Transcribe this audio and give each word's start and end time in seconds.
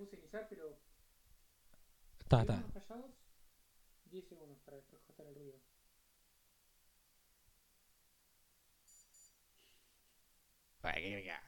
puse 0.00 0.16
a 0.16 0.18
iniciar, 0.18 0.46
pero. 0.48 0.78
Está, 2.20 2.40
está. 2.40 2.64
callados 2.72 3.10
10 4.06 4.26
segundos 4.26 4.58
para 4.60 4.80
rescatar 4.80 5.26
el 5.26 5.34
ruido. 5.34 5.60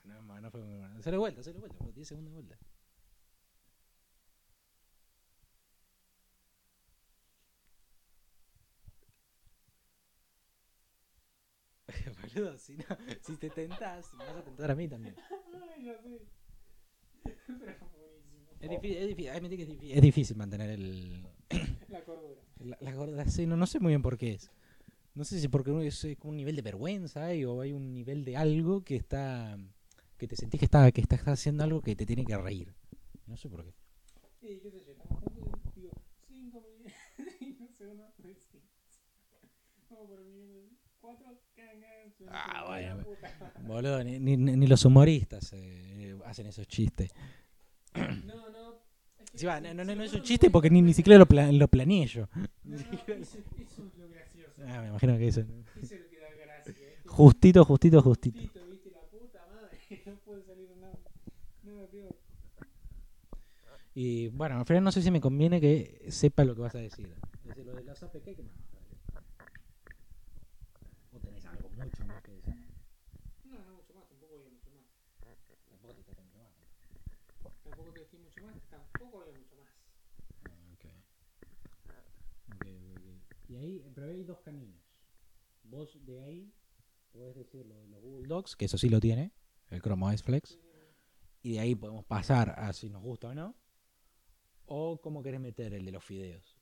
No, 0.04 0.40
no 0.40 0.50
fue 0.50 0.62
muy 0.62 0.76
bueno. 0.78 0.98
Hacelo 0.98 1.16
de 1.16 1.18
vuelta, 1.18 1.40
hacelo 1.40 1.54
de 1.54 1.60
vuelta. 1.60 1.78
por 1.78 1.94
10 1.94 2.08
segundos 2.08 2.32
de 2.32 2.40
vuelta. 2.40 2.58
Boludo, 12.34 12.58
si, 12.58 12.76
no, 12.76 12.84
si 13.22 13.36
te 13.36 13.50
tentás, 13.50 14.12
me 14.14 14.24
vas 14.24 14.36
a 14.36 14.44
tentar 14.44 14.70
a 14.70 14.74
mí 14.74 14.88
también. 14.88 15.16
Ay, 15.74 15.86
ya 15.86 15.98
sé. 16.02 16.20
Pero 17.46 18.01
es 18.62 18.70
difícil, 18.70 18.96
es 18.96 19.08
difícil, 19.08 19.28
es 19.32 19.50
difícil, 19.50 19.92
es 19.92 20.02
difícil 20.02 20.36
mantener 20.36 20.70
el, 20.70 21.22
La 21.88 22.00
cordura. 22.04 22.40
la, 22.60 22.78
la 22.80 22.92
gorda. 22.94 23.26
Sí, 23.28 23.46
no, 23.46 23.56
no 23.56 23.66
sé 23.66 23.80
muy 23.80 23.90
bien 23.90 24.02
por 24.02 24.16
qué 24.16 24.32
es. 24.32 24.50
No 25.14 25.24
sé 25.24 25.40
si 25.40 25.48
porque 25.48 25.70
uno 25.70 25.82
es 25.82 26.04
eh, 26.04 26.16
un 26.22 26.36
nivel 26.36 26.56
de 26.56 26.62
vergüenza 26.62 27.26
hay, 27.26 27.44
o 27.44 27.60
hay 27.60 27.72
un 27.72 27.92
nivel 27.92 28.24
de 28.24 28.36
algo 28.36 28.82
que 28.82 28.96
está. 28.96 29.58
que 30.16 30.26
te 30.26 30.36
sentís 30.36 30.58
que, 30.58 30.64
está, 30.64 30.90
que 30.92 31.00
estás 31.00 31.20
haciendo 31.26 31.64
algo 31.64 31.82
que 31.82 31.94
te 31.94 32.06
tiene 32.06 32.24
que 32.24 32.36
reír. 32.36 32.72
No 33.26 33.36
sé 33.36 33.48
por 33.48 33.64
qué. 33.64 33.74
Y 34.40 34.58
qué 34.60 34.70
sé 34.70 34.80
yo, 34.86 34.92
y 35.76 35.80
digo 35.80 35.92
5 36.28 36.60
minutos. 36.60 36.92
5 37.38 37.68
segundos. 37.76 38.06
sí. 38.50 38.62
Vamos 39.90 40.08
por 40.08 40.18
el 40.18 40.24
minuto 40.26 40.76
4. 41.00 41.38
Ah, 42.28 42.64
bueno, 42.68 43.04
Boludo, 43.66 44.02
ni, 44.04 44.18
ni, 44.18 44.36
ni 44.36 44.66
los 44.66 44.84
humoristas 44.84 45.52
eh, 45.52 46.16
hacen 46.24 46.46
esos 46.46 46.66
chistes. 46.68 47.10
No, 47.94 48.34
no. 48.36 48.41
Sí, 49.34 49.46
va, 49.46 49.60
no, 49.60 49.72
no, 49.72 49.84
no, 49.84 49.94
no 49.94 50.02
es 50.02 50.12
un 50.12 50.22
chiste 50.22 50.46
no 50.46 50.52
porque 50.52 50.70
ni, 50.70 50.82
ni 50.82 50.92
siquiera 50.92 51.18
lo, 51.18 51.26
pla- 51.26 51.50
lo 51.50 51.66
planeé 51.68 52.06
yo. 52.06 52.28
No, 52.34 52.76
no, 52.76 52.78
eso, 53.14 53.38
eso 53.58 53.82
es 53.86 53.98
lo 53.98 54.08
gracioso. 54.08 54.62
Ah, 54.68 54.82
me 54.82 54.88
imagino 54.88 55.16
que 55.16 55.28
eso. 55.28 55.40
Eso 55.40 55.94
es 55.94 56.00
lo 56.00 56.08
que 56.10 56.18
da 56.18 56.28
gracia. 56.44 56.72
¿eh? 56.72 57.04
Justito, 57.06 57.64
justito, 57.64 58.02
justito. 58.02 58.40
Justito, 58.42 58.66
viste, 58.68 58.90
la 58.90 59.00
puta 59.10 59.40
madre. 59.52 59.78
No 60.06 60.16
puede 60.24 60.42
salir 60.44 60.68
nada. 60.76 60.98
Nada 61.62 61.86
peor. 61.88 62.14
Y 63.94 64.28
bueno, 64.28 64.58
al 64.58 64.66
final 64.66 64.84
no 64.84 64.92
sé 64.92 65.02
si 65.02 65.10
me 65.10 65.20
conviene 65.20 65.60
que 65.60 66.06
sepa 66.10 66.44
lo 66.44 66.54
que 66.54 66.60
vas 66.62 66.74
a 66.74 66.78
decir. 66.78 67.08
Es 67.42 67.48
decir, 67.48 67.66
lo 67.66 67.74
de 67.74 67.84
las 67.84 68.02
APK, 68.02 68.24
¿qué 68.24 68.42
más? 68.42 68.52
¿O 71.14 71.18
tenés 71.18 71.44
algo 71.46 71.68
mucho 71.70 72.04
más 72.06 72.22
que 72.22 72.32
decir? 72.32 72.54
No, 73.44 73.58
no 73.64 73.74
mucho 73.76 73.92
más, 73.94 74.08
tampoco 74.08 74.34
había 74.34 74.48
mucho 74.50 74.70
más. 74.70 74.84
Tampoco 75.68 75.94
te 75.94 76.00
estás 76.00 76.16
mucho 76.24 76.38
más. 76.38 76.52
Tampoco 77.64 77.90
te 77.92 78.00
decía 78.00 78.20
mucho 78.20 78.40
más, 78.42 78.54
tampoco 78.70 79.20
había 79.22 79.34
mucho 79.38 79.56
más. 79.56 79.68
Ah, 80.48 80.72
ok. 80.72 80.84
Ok, 82.54 82.64
ok, 82.64 82.96
ok. 82.96 83.50
Y 83.50 83.51
ahí, 83.62 83.82
pero 83.94 84.08
hay 84.08 84.24
dos 84.24 84.40
caminos. 84.40 84.80
Vos 85.64 85.98
de 86.04 86.22
ahí 86.22 86.52
podés 87.12 87.34
decir 87.36 87.66
lo 87.66 87.76
de 87.76 87.86
los 87.88 88.00
Google 88.00 88.28
Docs, 88.28 88.56
que 88.56 88.66
eso 88.66 88.78
sí 88.78 88.88
lo 88.88 89.00
tiene, 89.00 89.32
el 89.70 89.80
Chrome 89.80 90.14
OS 90.14 90.22
Flex. 90.22 90.58
Y 91.42 91.54
de 91.54 91.60
ahí 91.60 91.74
podemos 91.74 92.04
pasar 92.04 92.50
a 92.58 92.72
si 92.72 92.88
nos 92.88 93.02
gusta 93.02 93.28
o 93.28 93.34
no. 93.34 93.56
O 94.66 95.00
cómo 95.00 95.22
querés 95.22 95.40
meter 95.40 95.74
el 95.74 95.84
de 95.84 95.92
los 95.92 96.04
fideos. 96.04 96.56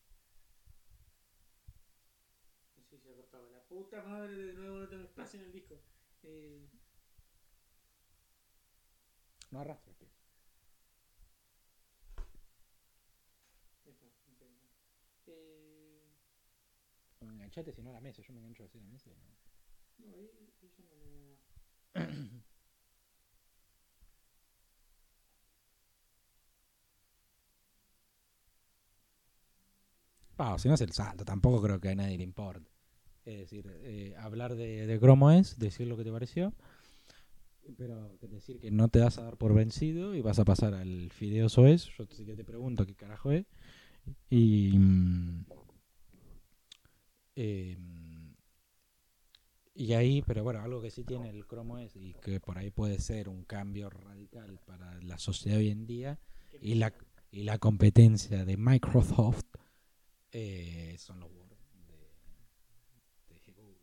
No 2.76 2.82
sé 2.84 2.96
si 2.96 3.02
se 3.02 3.12
ha 3.12 3.14
cortado. 3.14 3.50
La 3.50 3.62
puta 3.64 4.02
madre, 4.02 4.34
de 4.34 4.52
nuevo 4.54 4.78
no 4.78 4.88
tengo 4.88 5.04
espacio 5.04 5.38
en 5.40 5.46
el 5.46 5.52
disco. 5.52 5.80
Eh, 6.22 6.66
No 9.50 9.60
arrastres. 9.60 9.96
ahí 13.84 13.92
está, 13.92 14.06
no 14.06 14.36
sé. 14.36 14.44
Eh, 15.26 16.04
Enganchate 17.50 17.72
si 17.72 17.82
no 17.82 17.90
a 17.90 17.94
la 17.94 18.00
mesa. 18.00 18.22
Yo 18.22 18.32
me 18.32 18.38
engancho 18.38 18.62
así 18.62 18.78
a 18.78 18.82
la 18.82 18.86
mesa. 18.86 19.10
y 19.10 19.14
no. 20.04 20.06
no, 20.06 20.14
ahí, 20.14 20.30
ahí 20.62 20.70
ya 20.78 20.84
no 20.84 20.94
me. 20.94 22.40
Ah, 30.42 30.56
si 30.58 30.68
no 30.68 30.74
es 30.74 30.80
el 30.80 30.92
salto, 30.92 31.22
tampoco 31.22 31.60
creo 31.60 31.78
que 31.80 31.90
a 31.90 31.94
nadie 31.94 32.16
le 32.16 32.24
importe. 32.24 32.70
Es 33.26 33.40
decir, 33.40 33.70
eh, 33.82 34.14
hablar 34.16 34.54
de, 34.54 34.86
de 34.86 34.98
Chrome 34.98 35.38
es 35.38 35.58
decir 35.58 35.86
lo 35.86 35.98
que 35.98 36.04
te 36.04 36.10
pareció, 36.10 36.54
pero 37.76 38.16
decir 38.22 38.58
que 38.58 38.70
no 38.70 38.88
te 38.88 39.00
vas 39.00 39.18
a 39.18 39.24
dar 39.24 39.36
por 39.36 39.52
vencido 39.52 40.14
y 40.14 40.22
vas 40.22 40.38
a 40.38 40.46
pasar 40.46 40.72
al 40.72 41.10
Fideos 41.12 41.58
OS. 41.58 41.90
Yo 41.98 42.06
sí 42.06 42.24
que 42.24 42.36
te 42.36 42.44
pregunto 42.44 42.86
qué 42.86 42.94
carajo 42.94 43.32
es. 43.32 43.44
Y. 44.30 44.78
mm, 44.78 45.44
em, 47.34 48.34
y 49.74 49.92
ahí, 49.94 50.22
pero 50.22 50.42
bueno, 50.44 50.60
algo 50.60 50.82
que 50.82 50.90
sí 50.90 51.04
tiene 51.04 51.30
el 51.30 51.46
Chrome 51.46 51.84
OS 51.84 51.96
y 51.96 52.12
que 52.14 52.40
por 52.40 52.58
ahí 52.58 52.70
puede 52.70 52.98
ser 53.00 53.28
un 53.28 53.44
cambio 53.44 53.88
radical 53.88 54.58
para 54.66 55.00
la 55.00 55.18
sociedad 55.18 55.58
hoy 55.58 55.70
en 55.70 55.86
día 55.86 56.18
y 56.60 56.74
la, 56.74 56.92
y 57.30 57.44
la 57.44 57.58
competencia 57.58 58.44
de 58.44 58.56
Microsoft 58.56 59.44
eh, 60.32 60.96
son 60.98 61.20
los 61.20 61.30
Word 61.30 61.56
de, 63.28 63.44
de 63.44 63.52
Google. 63.52 63.78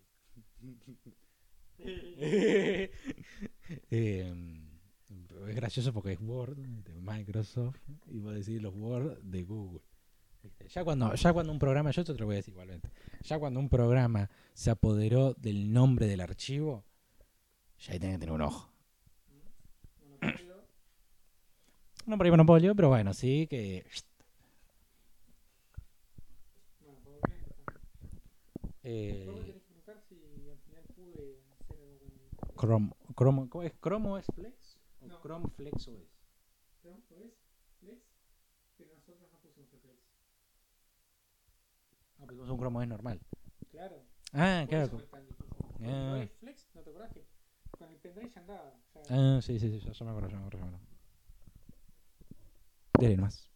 Em, 3.89 4.67
es 5.49 5.55
gracioso 5.55 5.93
porque 5.93 6.13
es 6.13 6.19
Word 6.21 6.57
de 6.57 7.01
Microsoft 7.01 7.79
y 8.07 8.19
vos 8.19 8.33
decís 8.33 8.61
los 8.61 8.73
Word 8.75 9.19
de 9.21 9.43
Google. 9.43 9.81
¿Viste? 10.47 10.69
Ya 10.69 10.83
cuando, 10.85 11.13
ya 11.13 11.33
cuando 11.33 11.51
un 11.51 11.59
programa, 11.59 11.91
yo 11.91 12.01
esto 12.01 12.13
te 12.13 12.19
lo 12.19 12.25
voy 12.25 12.35
a 12.35 12.37
decir 12.37 12.53
igualmente, 12.53 12.89
ya 13.21 13.37
cuando 13.37 13.59
un 13.59 13.67
programa 13.67 14.29
se 14.53 14.71
apoderó 14.71 15.33
del 15.33 15.73
nombre 15.73 16.07
del 16.07 16.21
archivo, 16.21 16.85
ya 17.79 17.93
ahí 17.93 17.99
tenés 17.99 18.15
que 18.15 18.19
tener 18.19 18.33
un 18.33 18.41
ojo. 18.41 18.71
No 22.05 22.15
por 22.15 22.25
ahí 22.25 22.31
monopolio, 22.31 22.73
pero 22.73 22.87
bueno, 22.87 23.13
sí 23.13 23.47
que 23.49 23.85
eh, 28.83 29.23
Luego 29.25 29.41
tenés 29.41 29.55
que 29.55 29.59
preguntar 29.59 30.01
si 30.07 30.15
al 30.49 30.57
final 30.59 30.83
pude 30.95 31.41
hacer 31.59 31.77
algo 31.81 32.07
con 32.07 32.47
el 32.47 32.55
Chrome, 32.55 32.91
Chrome, 33.13 33.49
¿cómo 33.49 33.63
es? 33.65 33.73
¿Chrome 33.81 34.09
OS 34.11 34.25
Flex 34.33 34.77
o 35.01 35.07
No. 35.07 35.19
Chrome 35.19 35.49
Flex 35.49 35.87
OS? 35.89 36.07
Chrome 36.81 37.03
OS 37.09 37.33
Flex, 37.81 38.01
pero 38.77 38.95
nosotros 38.95 39.29
no 39.29 39.39
pusimos 39.39 39.73
el 39.73 39.79
Flex. 39.81 39.99
Ah, 42.19 42.25
pusimos 42.25 42.49
un 42.49 42.57
Chrome 42.57 42.79
OS 42.79 42.87
normal. 42.87 43.19
Claro. 43.71 44.03
Ah, 44.33 44.59
por 44.61 44.69
claro. 44.69 44.89
Con 45.09 45.85
Ah. 45.85 46.19
el 46.21 46.29
Flex, 46.29 46.67
¿no 46.73 46.81
te 46.81 46.89
acordás 46.89 47.11
que 47.13 47.25
con 47.77 47.89
el 47.89 47.97
pendrive 47.97 48.29
ya 48.33 48.41
andaba? 48.41 48.73
Ah, 49.09 49.39
sí, 49.41 49.59
sí, 49.59 49.69
sí, 49.69 49.79
ya, 49.79 49.91
ya 49.91 50.05
me 50.05 50.11
acuerdo, 50.11 50.29
ya 50.29 50.37
me 50.37 50.45
acuerdo. 50.47 50.59
ya 50.59 50.65
me 50.65 50.75
acuerdo. 50.77 50.87
Dele 52.99 53.15
nomás. 53.17 53.49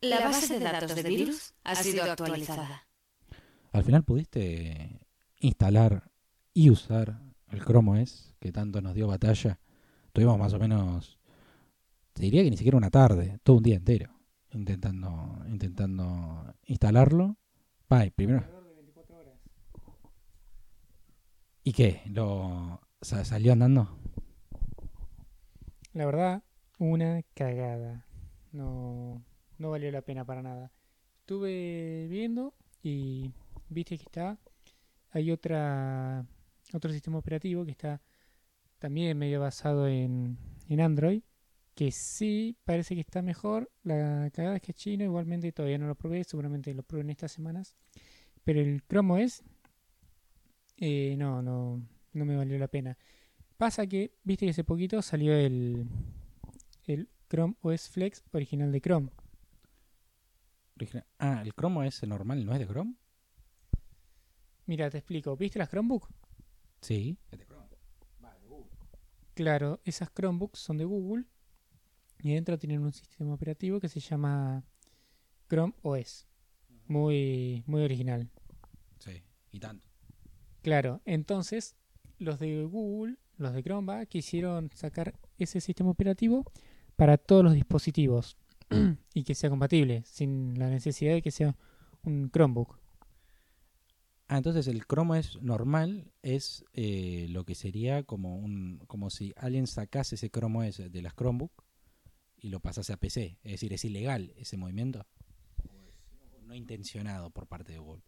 La 0.00 0.20
base 0.20 0.58
de 0.58 0.64
datos 0.64 0.94
de 0.94 1.02
virus 1.02 1.54
ha 1.64 1.74
sido 1.74 2.04
actualizada. 2.04 2.86
Al 3.72 3.84
final 3.84 4.04
pudiste 4.04 5.00
instalar 5.40 6.10
y 6.54 6.70
usar 6.70 7.20
el 7.48 7.60
Chrome 7.64 8.02
OS 8.02 8.34
que 8.40 8.52
tanto 8.52 8.80
nos 8.80 8.94
dio 8.94 9.06
batalla. 9.08 9.58
Tuvimos 10.12 10.38
más 10.38 10.52
o 10.54 10.58
menos, 10.58 11.17
te 12.18 12.24
diría 12.24 12.42
que 12.42 12.50
ni 12.50 12.56
siquiera 12.56 12.76
una 12.76 12.90
tarde, 12.90 13.38
todo 13.42 13.56
un 13.58 13.62
día 13.62 13.76
entero, 13.76 14.12
intentando, 14.50 15.38
intentando 15.48 16.54
instalarlo. 16.66 17.36
Bye, 17.88 18.10
primero. 18.10 18.38
alrededor 18.40 18.64
de 18.68 18.74
24 18.74 19.16
horas. 19.18 19.34
¿Y 21.64 21.72
qué? 21.72 22.02
¿Lo 22.06 22.80
sa- 23.00 23.24
salió 23.24 23.52
andando? 23.52 23.98
La 25.92 26.06
verdad, 26.06 26.42
una 26.78 27.22
cagada. 27.34 28.06
No, 28.52 29.22
no 29.58 29.70
valió 29.70 29.90
la 29.90 30.02
pena 30.02 30.24
para 30.24 30.42
nada. 30.42 30.72
Estuve 31.20 32.06
viendo 32.08 32.54
y 32.82 33.32
viste 33.68 33.96
que 33.98 34.04
está. 34.04 34.38
Hay 35.10 35.30
otra 35.30 36.26
otro 36.74 36.90
sistema 36.92 37.18
operativo 37.18 37.64
que 37.64 37.70
está 37.70 38.00
también 38.78 39.16
medio 39.18 39.40
basado 39.40 39.88
en, 39.88 40.38
en 40.68 40.80
Android. 40.80 41.22
Que 41.78 41.92
sí 41.92 42.56
parece 42.64 42.96
que 42.96 43.02
está 43.02 43.22
mejor. 43.22 43.70
La 43.84 44.28
cagada 44.32 44.56
es 44.56 44.62
que 44.62 44.72
es 44.72 44.78
chino. 44.78 45.04
Igualmente 45.04 45.52
todavía 45.52 45.78
no 45.78 45.86
lo 45.86 45.94
probé. 45.94 46.24
Seguramente 46.24 46.74
lo 46.74 46.82
pruebe 46.82 47.04
en 47.04 47.10
estas 47.10 47.30
semanas. 47.30 47.76
Pero 48.42 48.60
el 48.60 48.82
Chrome 48.88 49.22
OS. 49.24 49.44
eh, 50.78 51.14
no, 51.16 51.40
no, 51.40 51.80
no 52.14 52.24
me 52.24 52.36
valió 52.36 52.58
la 52.58 52.66
pena. 52.66 52.98
Pasa 53.58 53.86
que, 53.86 54.10
viste 54.24 54.44
que 54.46 54.50
hace 54.50 54.64
poquito 54.64 55.00
salió 55.02 55.32
el, 55.32 55.86
el 56.86 57.08
Chrome 57.30 57.54
OS 57.60 57.90
Flex 57.90 58.24
original 58.32 58.72
de 58.72 58.80
Chrome. 58.80 59.10
Ah, 61.20 61.42
el 61.44 61.52
Chrome 61.52 61.86
OS 61.86 62.02
normal 62.08 62.44
no 62.44 62.54
es 62.54 62.58
de 62.58 62.66
Chrome. 62.66 62.96
Mira, 64.66 64.90
te 64.90 64.98
explico. 64.98 65.36
¿Viste 65.36 65.60
las 65.60 65.68
Chromebook? 65.68 66.08
Sí. 66.80 67.16
Es 67.30 67.38
de 67.38 67.46
Chrome. 67.46 67.68
Claro, 69.34 69.80
esas 69.84 70.12
Chromebooks 70.12 70.58
son 70.58 70.78
de 70.78 70.84
Google 70.84 71.24
y 72.22 72.34
dentro 72.34 72.58
tienen 72.58 72.82
un 72.82 72.92
sistema 72.92 73.34
operativo 73.34 73.80
que 73.80 73.88
se 73.88 74.00
llama 74.00 74.64
Chrome 75.48 75.74
OS. 75.82 76.26
Muy, 76.86 77.62
muy 77.66 77.82
original. 77.82 78.30
Sí, 78.98 79.22
y 79.52 79.60
tanto. 79.60 79.86
Claro, 80.62 81.00
entonces 81.04 81.76
los 82.18 82.38
de 82.38 82.64
Google, 82.64 83.16
los 83.36 83.52
de 83.52 83.62
Chrome, 83.62 84.06
quisieron 84.06 84.70
sacar 84.74 85.14
ese 85.38 85.60
sistema 85.60 85.90
operativo 85.90 86.44
para 86.96 87.16
todos 87.16 87.44
los 87.44 87.54
dispositivos 87.54 88.36
y 89.14 89.22
que 89.22 89.34
sea 89.34 89.50
compatible, 89.50 90.02
sin 90.04 90.58
la 90.58 90.68
necesidad 90.68 91.12
de 91.12 91.22
que 91.22 91.30
sea 91.30 91.56
un 92.02 92.30
Chromebook. 92.30 92.78
Ah, 94.26 94.36
entonces 94.36 94.66
el 94.66 94.84
Chrome 94.84 95.18
OS 95.18 95.40
normal 95.40 96.12
es 96.22 96.64
eh, 96.74 97.26
lo 97.30 97.44
que 97.44 97.54
sería 97.54 98.02
como 98.02 98.36
un 98.36 98.82
como 98.86 99.08
si 99.08 99.32
alguien 99.36 99.66
sacase 99.66 100.16
ese 100.16 100.28
Chrome 100.28 100.68
OS 100.68 100.92
de 100.92 101.02
las 101.02 101.14
Chromebook 101.14 101.52
y 102.40 102.48
lo 102.48 102.60
pasase 102.60 102.92
a 102.92 102.96
PC. 102.96 103.38
Es 103.42 103.52
decir, 103.52 103.72
es 103.72 103.84
ilegal 103.84 104.32
ese 104.36 104.56
movimiento. 104.56 105.06
No 106.46 106.54
intencionado 106.54 107.30
por 107.30 107.46
parte 107.46 107.72
de 107.72 107.78
Google. 107.78 108.02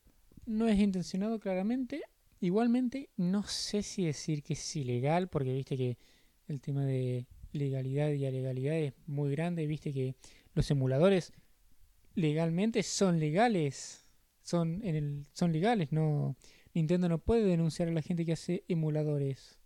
No 0.47 0.67
es 0.69 0.79
intencionado 0.79 1.39
claramente. 1.39 2.03
Igualmente, 2.41 3.11
no 3.17 3.43
sé 3.43 3.83
si 3.83 4.07
decir 4.07 4.43
que 4.43 4.55
es 4.55 4.77
ilegal, 4.77 5.29
porque 5.29 5.53
viste 5.53 5.77
que 5.77 5.99
el 6.49 6.61
tema 6.61 6.85
de 6.85 7.27
legalidad 7.53 8.11
y 8.11 8.25
alegalidad 8.25 8.77
es 8.77 8.95
muy 9.07 9.31
grande. 9.31 9.67
Viste 9.67 9.93
que 9.93 10.15
los 10.55 10.71
emuladores 10.71 11.33
legalmente 12.15 12.83
son 12.83 13.21
legales. 13.21 14.07
Son, 14.43 14.81
en 14.85 14.97
el, 14.97 15.27
son 15.33 15.53
legales, 15.53 15.93
no. 15.93 16.37
Nintendo 16.73 17.09
no 17.09 17.19
puede 17.19 17.45
denunciar 17.45 17.89
a 17.89 17.93
la 17.93 18.03
gente 18.03 18.25
que 18.25 18.33
hace 18.33 18.65
emuladores. 18.69 19.59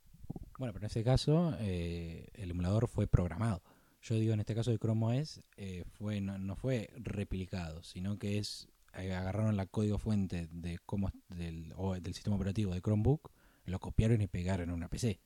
Bueno, 0.58 0.72
pero 0.72 0.84
en 0.84 0.87
este 0.87 1.05
caso 1.05 1.55
eh, 1.60 2.26
el 2.34 2.50
emulador 2.50 2.88
fue 2.88 3.06
programado. 3.06 3.62
Yo 4.05 4.17
digo 4.17 4.35
en 4.35 4.41
este 4.41 4.55
caso 4.55 4.71
de 4.71 4.79
Chrome 4.79 5.23
OS 5.23 5.41
eh, 5.56 5.83
fue 5.93 6.21
no, 6.21 6.37
no 6.37 6.56
fue 6.56 6.91
replicado, 6.97 7.83
sino 7.83 8.19
que 8.19 8.37
es 8.37 8.69
eh, 8.93 9.15
agarraron 9.15 9.56
la 9.56 9.65
código 9.65 9.99
fuente 9.99 10.47
de 10.53 10.79
cómo 10.85 11.11
del, 11.29 11.73
del 12.03 12.15
sistema 12.15 12.37
operativo 12.37 12.75
de 12.75 12.83
Chromebook, 12.83 13.33
lo 13.65 13.81
copiaron 13.81 14.21
y 14.21 14.27
pegaron 14.27 14.69
en 14.69 14.75
una 14.75 14.89
PC. 14.89 15.21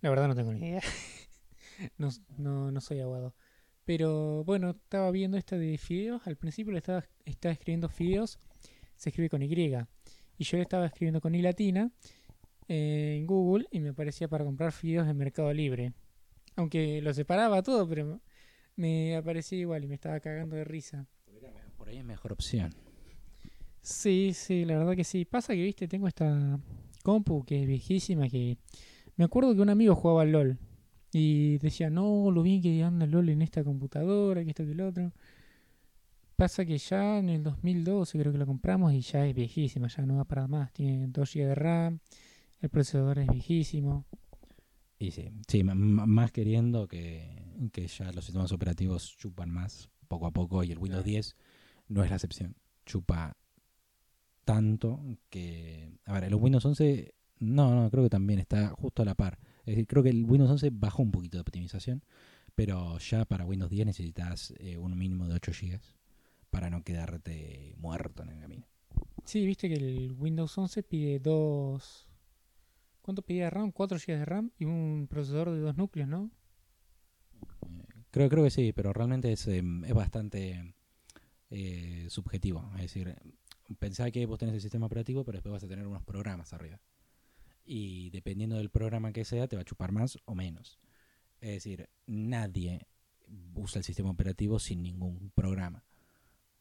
La 0.00 0.10
verdad 0.10 0.26
no 0.26 0.34
tengo 0.34 0.52
ni 0.52 0.58
idea. 0.58 0.82
no, 1.98 2.10
no, 2.36 2.72
no 2.72 2.80
soy 2.80 2.98
aguado. 2.98 3.32
Pero 3.84 4.42
bueno, 4.42 4.70
estaba 4.70 5.12
viendo 5.12 5.38
esta 5.38 5.56
de 5.56 5.78
fideos. 5.78 6.26
Al 6.26 6.36
principio 6.36 6.72
le 6.72 6.78
estaba, 6.78 7.04
estaba 7.24 7.52
escribiendo 7.52 7.88
fideos. 7.88 8.40
Se 8.96 9.10
escribe 9.10 9.30
con 9.30 9.42
Y. 9.42 9.48
Y 10.38 10.44
yo 10.44 10.56
le 10.56 10.64
estaba 10.64 10.86
escribiendo 10.86 11.20
con 11.20 11.34
I 11.36 11.42
latina 11.42 11.92
eh, 12.66 13.14
en 13.18 13.26
Google 13.26 13.66
y 13.70 13.78
me 13.78 13.90
aparecía 13.90 14.26
para 14.26 14.44
comprar 14.44 14.72
fideos 14.72 15.06
en 15.06 15.16
Mercado 15.16 15.52
Libre. 15.52 15.92
Aunque 16.56 17.00
lo 17.02 17.12
separaba 17.14 17.62
todo, 17.62 17.88
pero 17.88 18.20
me 18.76 19.16
aparecía 19.16 19.58
igual 19.58 19.84
y 19.84 19.86
me 19.88 19.94
estaba 19.94 20.18
cagando 20.20 20.56
de 20.56 20.64
risa. 20.64 21.06
Por 21.76 21.88
ahí 21.88 21.98
es 21.98 22.04
mejor 22.04 22.32
opción. 22.32 22.74
Sí, 23.82 24.32
sí, 24.34 24.64
la 24.64 24.78
verdad 24.78 24.96
que 24.96 25.04
sí. 25.04 25.24
Pasa 25.24 25.54
que, 25.54 25.62
viste, 25.62 25.86
tengo 25.86 26.08
esta 26.08 26.58
compu 27.02 27.44
que 27.44 27.62
es 27.62 27.68
viejísima 27.68 28.28
que... 28.28 28.58
Me 29.16 29.24
acuerdo 29.24 29.54
que 29.54 29.60
un 29.60 29.70
amigo 29.70 29.94
jugaba 29.94 30.22
al 30.22 30.32
LOL 30.32 30.58
y 31.12 31.58
decía, 31.58 31.88
no, 31.88 32.30
lo 32.30 32.42
bien 32.42 32.60
que 32.60 32.82
anda 32.82 33.06
el 33.06 33.12
LOL 33.12 33.28
en 33.30 33.42
esta 33.42 33.64
computadora, 33.64 34.42
que 34.42 34.50
esto 34.50 34.64
que 34.64 34.72
el 34.72 34.80
otro. 34.80 35.12
Pasa 36.36 36.66
que 36.66 36.76
ya 36.76 37.18
en 37.18 37.30
el 37.30 37.42
2012 37.42 38.18
creo 38.18 38.32
que 38.32 38.38
lo 38.38 38.46
compramos 38.46 38.92
y 38.92 39.00
ya 39.00 39.26
es 39.26 39.34
viejísima, 39.34 39.88
ya 39.88 40.04
no 40.04 40.16
va 40.16 40.24
para 40.24 40.46
más. 40.48 40.72
Tiene 40.72 41.06
2 41.06 41.32
GB 41.32 41.46
de 41.46 41.54
RAM, 41.54 42.00
el 42.60 42.68
procesador 42.68 43.20
es 43.20 43.28
viejísimo. 43.28 44.04
Y 44.98 45.10
sí, 45.10 45.30
sí 45.46 45.62
más 45.62 46.32
queriendo 46.32 46.88
que, 46.88 47.68
que 47.72 47.86
ya 47.86 48.12
los 48.12 48.24
sistemas 48.24 48.52
operativos 48.52 49.16
chupan 49.16 49.50
más 49.50 49.90
poco 50.08 50.26
a 50.26 50.30
poco 50.30 50.64
y 50.64 50.72
el 50.72 50.78
Windows 50.78 51.02
Claro. 51.02 51.12
10 51.12 51.36
no 51.88 52.02
es 52.02 52.10
la 52.10 52.16
excepción. 52.16 52.56
Chupa 52.84 53.36
tanto 54.44 55.00
que... 55.28 55.98
A 56.04 56.14
ver, 56.14 56.24
el 56.24 56.34
Windows 56.34 56.64
11 56.64 57.14
no, 57.40 57.82
no, 57.82 57.90
creo 57.90 58.04
que 58.04 58.10
también 58.10 58.38
está 58.38 58.68
justo 58.70 59.02
a 59.02 59.04
la 59.04 59.14
par. 59.14 59.38
Es 59.60 59.66
decir, 59.66 59.86
creo 59.86 60.02
que 60.02 60.10
el 60.10 60.24
Windows 60.24 60.50
11 60.50 60.70
bajó 60.72 61.02
un 61.02 61.10
poquito 61.10 61.36
de 61.36 61.42
optimización, 61.42 62.02
pero 62.54 62.98
ya 62.98 63.24
para 63.24 63.44
Windows 63.44 63.70
10 63.70 63.86
necesitas 63.86 64.54
eh, 64.58 64.78
un 64.78 64.96
mínimo 64.96 65.26
de 65.26 65.34
8 65.34 65.52
GB 65.60 65.80
para 66.50 66.70
no 66.70 66.82
quedarte 66.82 67.74
muerto 67.76 68.22
en 68.22 68.30
el 68.30 68.40
camino. 68.40 68.66
Sí, 69.24 69.44
viste 69.44 69.68
que 69.68 69.74
el 69.74 70.12
Windows 70.12 70.56
11 70.56 70.82
pide 70.84 71.18
dos... 71.18 72.06
¿Cuánto 73.06 73.22
pedía 73.22 73.44
de 73.44 73.50
RAM? 73.50 73.70
4 73.70 73.98
GB 73.98 74.18
de 74.18 74.24
RAM 74.24 74.50
y 74.58 74.64
un 74.64 75.06
procesador 75.08 75.52
de 75.52 75.60
dos 75.60 75.76
núcleos, 75.76 76.08
¿no? 76.08 76.28
Creo, 78.10 78.28
creo 78.28 78.42
que 78.42 78.50
sí, 78.50 78.72
pero 78.72 78.92
realmente 78.92 79.30
es, 79.30 79.46
em, 79.46 79.84
es 79.84 79.94
bastante 79.94 80.74
eh, 81.50 82.06
subjetivo. 82.10 82.68
Es 82.74 82.82
decir, 82.82 83.14
pensá 83.78 84.10
que 84.10 84.26
vos 84.26 84.40
tenés 84.40 84.56
el 84.56 84.60
sistema 84.60 84.86
operativo, 84.86 85.24
pero 85.24 85.36
después 85.36 85.52
vas 85.52 85.62
a 85.62 85.68
tener 85.68 85.86
unos 85.86 86.02
programas 86.02 86.52
arriba. 86.52 86.80
Y 87.64 88.10
dependiendo 88.10 88.56
del 88.56 88.70
programa 88.70 89.12
que 89.12 89.24
sea, 89.24 89.46
te 89.46 89.54
va 89.54 89.62
a 89.62 89.64
chupar 89.64 89.92
más 89.92 90.18
o 90.24 90.34
menos. 90.34 90.80
Es 91.40 91.50
decir, 91.50 91.88
nadie 92.06 92.88
usa 93.54 93.78
el 93.78 93.84
sistema 93.84 94.10
operativo 94.10 94.58
sin 94.58 94.82
ningún 94.82 95.30
programa. 95.30 95.84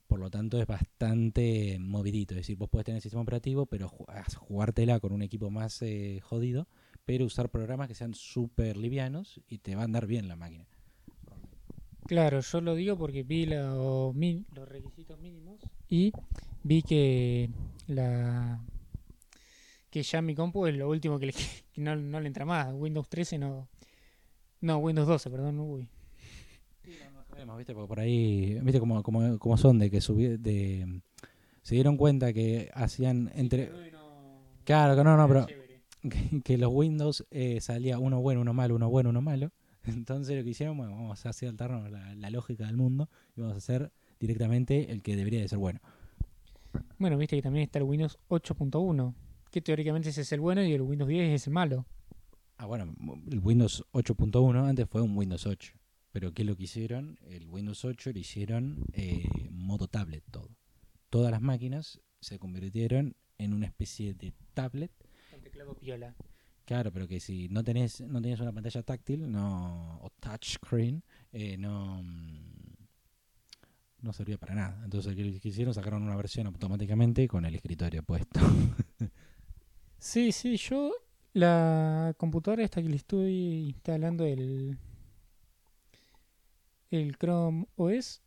Por 0.07 0.19
lo 0.19 0.29
tanto, 0.29 0.59
es 0.61 0.67
bastante 0.67 1.77
movidito. 1.79 2.33
Es 2.35 2.41
decir, 2.41 2.57
vos 2.57 2.69
podés 2.69 2.85
tener 2.85 2.97
el 2.97 3.01
sistema 3.01 3.23
operativo, 3.23 3.65
pero 3.65 3.91
as- 4.07 4.35
jugártela 4.35 4.99
con 4.99 5.11
un 5.13 5.21
equipo 5.21 5.49
más 5.49 5.81
eh, 5.81 6.19
jodido, 6.23 6.67
pero 7.05 7.25
usar 7.25 7.49
programas 7.49 7.87
que 7.87 7.95
sean 7.95 8.13
súper 8.13 8.77
livianos 8.77 9.41
y 9.47 9.59
te 9.59 9.75
va 9.75 9.81
a 9.81 9.85
andar 9.85 10.05
bien 10.07 10.27
la 10.27 10.35
máquina. 10.35 10.65
Claro, 12.07 12.39
yo 12.39 12.61
lo 12.61 12.75
digo 12.75 12.97
porque 12.97 13.23
vi 13.23 13.45
los 13.47 14.13
requisitos 14.69 15.19
mínimos 15.19 15.59
y 15.89 16.11
vi 16.63 16.83
que 16.83 17.49
la 17.87 18.61
que 19.89 20.03
ya 20.03 20.21
mi 20.21 20.35
compu 20.35 20.67
es 20.67 20.75
lo 20.75 20.89
último 20.89 21.17
que, 21.19 21.27
le, 21.27 21.33
no, 21.77 21.95
no 21.95 22.19
le 22.19 22.27
entra 22.27 22.45
más. 22.45 22.73
Windows 22.73 23.07
13 23.09 23.37
no. 23.37 23.67
No, 24.61 24.77
Windows 24.79 25.07
12, 25.07 25.29
perdón, 25.29 25.59
uy. 25.59 25.87
Sabemos, 27.45 27.57
¿viste? 27.59 27.73
Porque 27.75 27.87
por 27.87 27.99
ahí, 27.99 28.59
¿viste 28.63 28.79
cómo, 28.79 29.03
cómo, 29.03 29.37
cómo 29.37 29.57
son 29.57 29.77
de 29.77 29.91
que 29.91 30.01
subí, 30.01 30.37
de 30.37 31.01
se 31.61 31.75
dieron 31.75 31.95
cuenta 31.95 32.33
que 32.33 32.71
hacían 32.73 33.31
entre 33.35 33.71
Claro, 34.63 34.95
que 34.95 35.03
no, 35.03 35.15
no, 35.15 35.27
pero 35.27 35.45
que, 36.01 36.41
que 36.43 36.57
los 36.57 36.71
Windows 36.73 37.23
eh, 37.29 37.61
salía 37.61 37.99
uno 37.99 38.19
bueno, 38.19 38.41
uno 38.41 38.53
malo, 38.53 38.75
uno 38.75 38.89
bueno, 38.89 39.11
uno 39.11 39.21
malo. 39.21 39.51
Entonces 39.83 40.35
lo 40.35 40.43
que 40.43 40.49
hicieron, 40.49 40.75
bueno, 40.75 40.93
vamos 40.93 41.23
a 41.23 41.29
hacer 41.29 41.49
saltarnos 41.49 41.91
la, 41.91 42.15
la 42.15 42.29
lógica 42.31 42.65
del 42.65 42.77
mundo 42.77 43.09
y 43.35 43.41
vamos 43.41 43.53
a 43.53 43.57
hacer 43.57 43.91
directamente 44.19 44.91
el 44.91 45.03
que 45.03 45.15
debería 45.15 45.41
de 45.41 45.47
ser 45.47 45.59
bueno. 45.59 45.81
Bueno, 46.97 47.15
viste 47.15 47.35
que 47.35 47.43
también 47.43 47.63
está 47.63 47.77
el 47.77 47.85
Windows 47.85 48.17
8.1, 48.29 49.13
que 49.51 49.61
teóricamente 49.61 50.09
ese 50.09 50.21
es 50.21 50.31
el 50.31 50.39
bueno 50.39 50.63
y 50.63 50.73
el 50.73 50.81
Windows 50.81 51.07
10 51.07 51.35
es 51.35 51.45
el 51.45 51.53
malo. 51.53 51.85
Ah, 52.57 52.65
bueno, 52.65 52.91
el 53.29 53.39
Windows 53.39 53.85
8.1 53.91 54.67
antes 54.67 54.89
fue 54.89 55.01
un 55.01 55.15
Windows 55.15 55.45
8. 55.45 55.73
Pero 56.15 56.33
¿qué 56.33 56.43
es 56.43 56.47
lo 56.47 56.55
que 56.55 56.63
hicieron? 56.63 57.19
El 57.27 57.45
Windows 57.49 57.83
8 57.83 58.13
lo 58.13 58.19
hicieron 58.19 58.85
eh, 58.93 59.27
modo 59.51 59.89
tablet 59.89 60.23
todo. 60.31 60.49
Todas 61.09 61.29
las 61.29 61.41
máquinas 61.41 61.99
se 62.21 62.39
convirtieron 62.39 63.17
en 63.37 63.53
una 63.53 63.65
especie 63.65 64.13
de 64.13 64.33
tablet. 64.53 64.93
Con 65.29 65.41
teclado 65.41 65.75
piola. 65.75 66.15
Claro, 66.63 66.93
pero 66.93 67.09
que 67.09 67.19
si 67.19 67.49
no 67.49 67.65
tenés, 67.65 67.99
no 67.99 68.21
tenés 68.21 68.39
una 68.39 68.53
pantalla 68.53 68.81
táctil 68.81 69.29
no, 69.29 69.99
o 70.01 70.09
touchscreen, 70.21 71.03
eh, 71.33 71.57
no, 71.57 72.01
mm, 72.01 72.77
no 73.99 74.13
servía 74.13 74.37
para 74.37 74.55
nada. 74.55 74.81
Entonces, 74.85 75.13
¿qué 75.17 75.37
que 75.37 75.49
hicieron? 75.49 75.73
Sacaron 75.73 76.01
una 76.01 76.15
versión 76.15 76.47
automáticamente 76.47 77.27
con 77.27 77.43
el 77.43 77.55
escritorio 77.55 78.03
puesto. 78.03 78.39
Sí, 79.97 80.31
sí, 80.31 80.55
yo 80.57 80.93
la 81.33 82.13
computadora 82.17 82.63
esta 82.63 82.81
que 82.81 82.89
le 82.89 82.97
estoy 82.97 83.69
instalando 83.69 84.23
el 84.23 84.77
el 86.95 87.17
Chrome 87.17 87.67
OS 87.75 88.21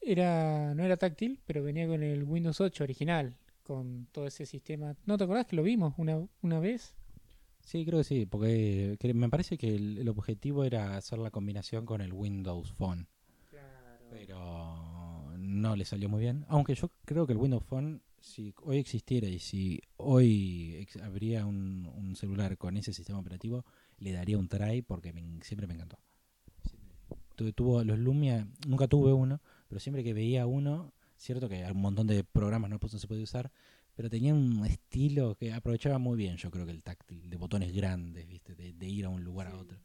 era 0.00 0.74
no 0.74 0.84
era 0.84 0.96
táctil, 0.96 1.40
pero 1.46 1.62
venía 1.62 1.86
con 1.86 2.02
el 2.02 2.24
Windows 2.24 2.60
8 2.60 2.84
original, 2.84 3.36
con 3.62 4.06
todo 4.12 4.26
ese 4.26 4.46
sistema. 4.46 4.96
¿No 5.06 5.16
te 5.16 5.24
acordás 5.24 5.46
que 5.46 5.56
lo 5.56 5.62
vimos 5.62 5.94
una, 5.96 6.26
una 6.42 6.60
vez? 6.60 6.94
Sí, 7.64 7.84
creo 7.86 8.00
que 8.00 8.04
sí, 8.04 8.26
porque 8.26 8.96
que 9.00 9.14
me 9.14 9.30
parece 9.30 9.56
que 9.56 9.74
el, 9.74 9.98
el 9.98 10.08
objetivo 10.08 10.64
era 10.64 10.96
hacer 10.96 11.18
la 11.18 11.30
combinación 11.30 11.86
con 11.86 12.02
el 12.02 12.12
Windows 12.12 12.70
Phone, 12.72 13.08
pero 14.10 15.32
no 15.38 15.74
le 15.74 15.84
salió 15.86 16.10
muy 16.10 16.20
bien. 16.20 16.44
Aunque 16.48 16.74
yo 16.74 16.90
creo 17.06 17.26
que 17.26 17.32
el 17.32 17.38
Windows 17.38 17.64
Phone, 17.64 18.02
si 18.20 18.54
hoy 18.62 18.78
existiera 18.78 19.28
y 19.28 19.38
si 19.38 19.80
hoy 19.96 20.86
habría 21.02 21.46
un, 21.46 21.90
un 21.96 22.14
celular 22.16 22.58
con 22.58 22.76
ese 22.76 22.92
sistema 22.92 23.18
operativo, 23.18 23.64
le 23.98 24.12
daría 24.12 24.36
un 24.36 24.48
try 24.48 24.82
porque 24.82 25.14
me 25.14 25.22
siempre 25.42 25.66
me 25.66 25.74
encantó. 25.74 25.98
Tuve, 27.34 27.52
tuvo 27.52 27.82
los 27.84 27.98
Lumia, 27.98 28.46
nunca 28.66 28.86
tuve 28.86 29.12
uno, 29.12 29.40
pero 29.68 29.80
siempre 29.80 30.04
que 30.04 30.14
veía 30.14 30.46
uno, 30.46 30.92
cierto 31.16 31.48
que 31.48 31.64
un 31.64 31.80
montón 31.80 32.06
de 32.06 32.24
programas 32.24 32.70
no, 32.70 32.78
pues, 32.78 32.92
no 32.92 32.98
se 32.98 33.08
podía 33.08 33.24
usar, 33.24 33.50
pero 33.94 34.08
tenía 34.08 34.34
un 34.34 34.64
estilo 34.66 35.34
que 35.36 35.52
aprovechaba 35.52 35.98
muy 35.98 36.16
bien, 36.16 36.36
yo 36.36 36.50
creo 36.50 36.66
que 36.66 36.72
el 36.72 36.82
táctil, 36.82 37.28
de 37.30 37.36
botones 37.36 37.72
grandes, 37.72 38.26
¿viste? 38.26 38.54
De 38.54 38.88
ir 38.88 39.04
a 39.04 39.08
un 39.08 39.24
lugar 39.24 39.48
a 39.48 39.56
otro. 39.56 39.78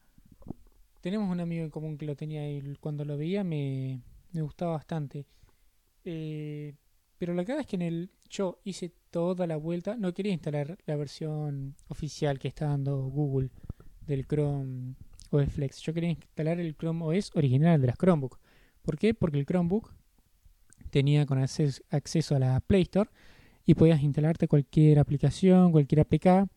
Tenemos 1.01 1.31
un 1.31 1.39
amigo 1.39 1.63
en 1.63 1.69
común 1.69 1.97
que 1.97 2.05
lo 2.05 2.15
tenía 2.15 2.51
y 2.51 2.75
cuando 2.79 3.05
lo 3.05 3.17
veía 3.17 3.43
me, 3.43 4.01
me 4.31 4.41
gustaba 4.41 4.73
bastante. 4.73 5.25
Eh, 6.03 6.75
pero 7.17 7.33
la 7.33 7.43
verdad 7.43 7.61
es 7.61 7.67
que 7.67 7.75
en 7.77 7.81
el 7.83 8.11
yo 8.29 8.59
hice 8.63 8.93
toda 9.09 9.47
la 9.47 9.57
vuelta, 9.57 9.95
no 9.95 10.13
quería 10.13 10.33
instalar 10.33 10.77
la 10.85 10.95
versión 10.95 11.75
oficial 11.87 12.39
que 12.39 12.47
está 12.47 12.67
dando 12.67 12.97
Google 13.03 13.49
del 14.05 14.27
Chrome 14.27 14.95
OS 15.31 15.51
Flex. 15.51 15.81
Yo 15.81 15.93
quería 15.93 16.09
instalar 16.09 16.59
el 16.59 16.75
Chrome 16.75 17.05
OS 17.05 17.31
original 17.35 17.79
de 17.81 17.87
las 17.87 17.97
Chromebook. 17.97 18.39
¿Por 18.81 18.97
qué? 18.97 19.13
Porque 19.13 19.39
el 19.39 19.45
Chromebook 19.45 19.91
tenía 20.89 21.25
con 21.25 21.37
acceso, 21.39 22.35
a 22.35 22.39
la 22.39 22.59
Play 22.61 22.83
Store 22.83 23.09
y 23.65 23.75
podías 23.75 24.01
instalarte 24.01 24.47
cualquier 24.47 24.99
aplicación, 24.99 25.71
cualquier 25.71 26.01
APK. 26.01 26.49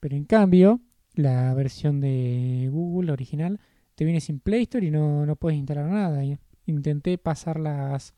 Pero 0.00 0.16
en 0.16 0.24
cambio, 0.24 0.80
la 1.14 1.54
versión 1.54 2.00
de 2.00 2.68
Google 2.70 3.12
original 3.12 3.60
te 3.94 4.04
viene 4.04 4.20
sin 4.20 4.40
Play 4.40 4.62
Store 4.62 4.86
y 4.86 4.90
no, 4.90 5.26
no 5.26 5.36
puedes 5.36 5.58
instalar 5.58 5.86
nada. 5.86 6.22
Intenté 6.66 7.18
pasar 7.18 7.60
las 7.60 8.14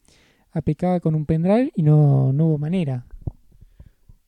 APK 0.52 1.00
con 1.02 1.14
un 1.14 1.26
pendrive 1.26 1.72
y 1.74 1.82
no, 1.82 2.32
no 2.32 2.46
hubo 2.46 2.58
manera. 2.58 3.06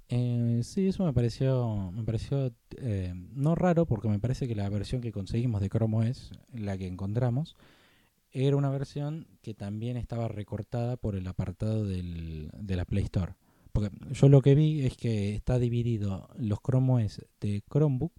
Eh, 0.09 0.61
sí, 0.63 0.89
eso 0.89 1.05
me 1.05 1.13
pareció, 1.13 1.91
me 1.93 2.05
pareció 2.05 2.53
eh, 2.79 3.13
no 3.35 3.55
raro 3.55 3.87
porque 3.87 4.09
me 4.09 4.21
parece 4.21 4.47
que 4.47 4.55
la 4.55 4.69
versión 4.69 5.01
que 5.01 5.13
conseguimos 5.13 5.61
de 5.61 5.69
Chrome 5.69 6.11
OS, 6.11 6.33
la 6.53 6.79
que 6.79 6.87
encontramos, 6.87 7.57
era 8.31 8.57
una 8.57 8.71
versión 8.71 9.27
que 9.43 9.55
también 9.55 9.97
estaba 9.97 10.29
recortada 10.29 10.97
por 10.97 11.17
el 11.17 11.27
apartado 11.27 11.85
del, 11.85 12.51
de 12.53 12.77
la 12.77 12.85
Play 12.85 13.05
Store. 13.05 13.35
Porque 13.73 13.91
yo 14.13 14.29
lo 14.29 14.43
que 14.43 14.55
vi 14.55 14.87
es 14.87 14.97
que 14.97 15.35
está 15.35 15.59
dividido 15.59 16.29
los 16.37 16.61
Chrome 16.61 17.05
OS 17.05 17.27
de 17.41 17.63
Chromebook 17.71 18.13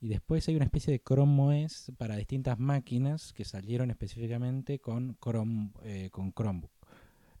y 0.00 0.08
después 0.08 0.46
hay 0.48 0.54
una 0.56 0.64
especie 0.64 0.92
de 0.92 1.02
Chrome 1.02 1.64
OS 1.64 1.92
para 1.98 2.16
distintas 2.16 2.58
máquinas 2.58 3.32
que 3.32 3.44
salieron 3.44 3.90
específicamente 3.90 4.78
con 4.78 5.16
Chrome, 5.20 5.72
eh, 5.82 6.08
con 6.12 6.32
Chromebook 6.32 6.70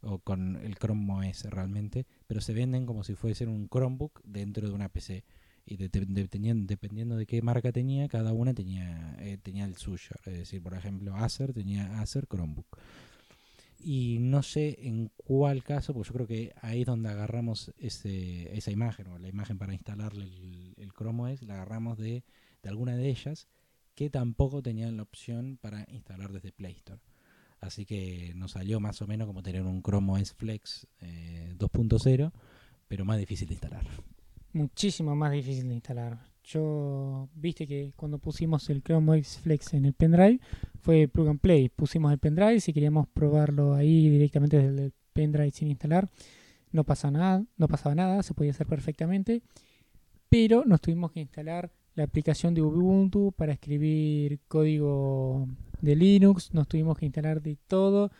o 0.00 0.18
con 0.18 0.56
el 0.56 0.76
Chrome 0.76 1.28
OS 1.30 1.44
realmente, 1.44 2.06
pero 2.28 2.40
se 2.42 2.54
venden 2.54 2.86
como 2.86 3.04
si 3.04 3.16
fuesen 3.16 3.50
un 3.50 3.68
Chromebook 3.68 4.22
dentro 4.24 4.68
de 4.68 4.74
una 4.74 4.90
PC. 4.90 5.24
Y 5.66 5.76
de- 5.78 5.88
de- 5.90 6.06
dependiendo, 6.06 6.66
dependiendo 6.66 7.16
de 7.16 7.26
qué 7.26 7.42
marca 7.42 7.72
tenía, 7.72 8.08
cada 8.08 8.32
una 8.34 8.54
tenía, 8.54 9.16
eh, 9.20 9.38
tenía 9.42 9.66
el 9.66 9.76
suyo. 9.76 10.10
Es 10.26 10.34
decir, 10.38 10.62
por 10.62 10.74
ejemplo, 10.74 11.16
Acer 11.16 11.52
tenía 11.54 12.00
Acer 12.00 12.26
Chromebook. 12.28 12.78
Y 13.80 14.18
no 14.20 14.42
sé 14.42 14.76
en 14.88 15.10
cuál 15.16 15.62
caso, 15.62 15.94
porque 15.94 16.08
yo 16.08 16.14
creo 16.14 16.26
que 16.26 16.52
ahí 16.62 16.80
es 16.80 16.86
donde 16.86 17.10
agarramos 17.10 17.72
ese, 17.78 18.56
esa 18.56 18.70
imagen, 18.72 19.06
o 19.08 19.18
la 19.18 19.28
imagen 19.28 19.58
para 19.58 19.72
instalarle 19.74 20.24
el, 20.24 20.74
el 20.76 20.92
Chrome 20.92 21.32
OS, 21.32 21.42
la 21.42 21.54
agarramos 21.54 21.96
de, 21.98 22.24
de 22.62 22.68
alguna 22.68 22.96
de 22.96 23.08
ellas, 23.08 23.46
que 23.94 24.10
tampoco 24.10 24.62
tenían 24.62 24.96
la 24.96 25.04
opción 25.04 25.58
para 25.60 25.86
instalar 25.90 26.32
desde 26.32 26.52
Play 26.52 26.72
Store. 26.74 27.00
Así 27.60 27.84
que 27.84 28.32
nos 28.36 28.52
salió 28.52 28.80
más 28.80 29.02
o 29.02 29.06
menos 29.06 29.26
como 29.26 29.42
tener 29.42 29.62
un 29.62 29.82
Chrome 29.82 30.20
OS 30.20 30.32
Flex 30.34 30.86
eh, 31.00 31.54
2.0, 31.58 32.32
pero 32.86 33.04
más 33.04 33.18
difícil 33.18 33.48
de 33.48 33.54
instalar. 33.54 33.84
Muchísimo 34.52 35.14
más 35.16 35.32
difícil 35.32 35.68
de 35.68 35.74
instalar. 35.74 36.18
Yo, 36.44 37.28
viste 37.34 37.66
que 37.66 37.92
cuando 37.96 38.18
pusimos 38.18 38.70
el 38.70 38.82
Chrome 38.82 39.18
OS 39.18 39.38
Flex 39.38 39.74
en 39.74 39.84
el 39.84 39.92
pendrive, 39.92 40.40
fue 40.80 41.08
plug 41.08 41.28
and 41.28 41.40
play. 41.40 41.68
Pusimos 41.68 42.12
el 42.12 42.18
pendrive, 42.18 42.60
si 42.60 42.72
queríamos 42.72 43.08
probarlo 43.08 43.74
ahí 43.74 44.08
directamente 44.08 44.56
desde 44.56 44.84
el 44.86 44.92
pendrive 45.12 45.50
sin 45.50 45.68
instalar, 45.68 46.08
no 46.70 46.84
pasa 46.84 47.10
nada, 47.10 47.44
no 47.56 47.68
pasaba 47.68 47.94
nada, 47.94 48.22
se 48.22 48.34
podía 48.34 48.52
hacer 48.52 48.66
perfectamente. 48.66 49.42
Pero 50.28 50.64
nos 50.64 50.80
tuvimos 50.80 51.12
que 51.12 51.20
instalar 51.20 51.70
la 51.94 52.04
aplicación 52.04 52.54
de 52.54 52.62
Ubuntu 52.62 53.32
para 53.32 53.52
escribir 53.52 54.40
código 54.46 55.48
de 55.80 55.96
Linux, 55.96 56.52
nos 56.52 56.68
tuvimos 56.68 56.98
que 56.98 57.06
instalar 57.06 57.42
de 57.42 57.56
todo. 57.66 58.10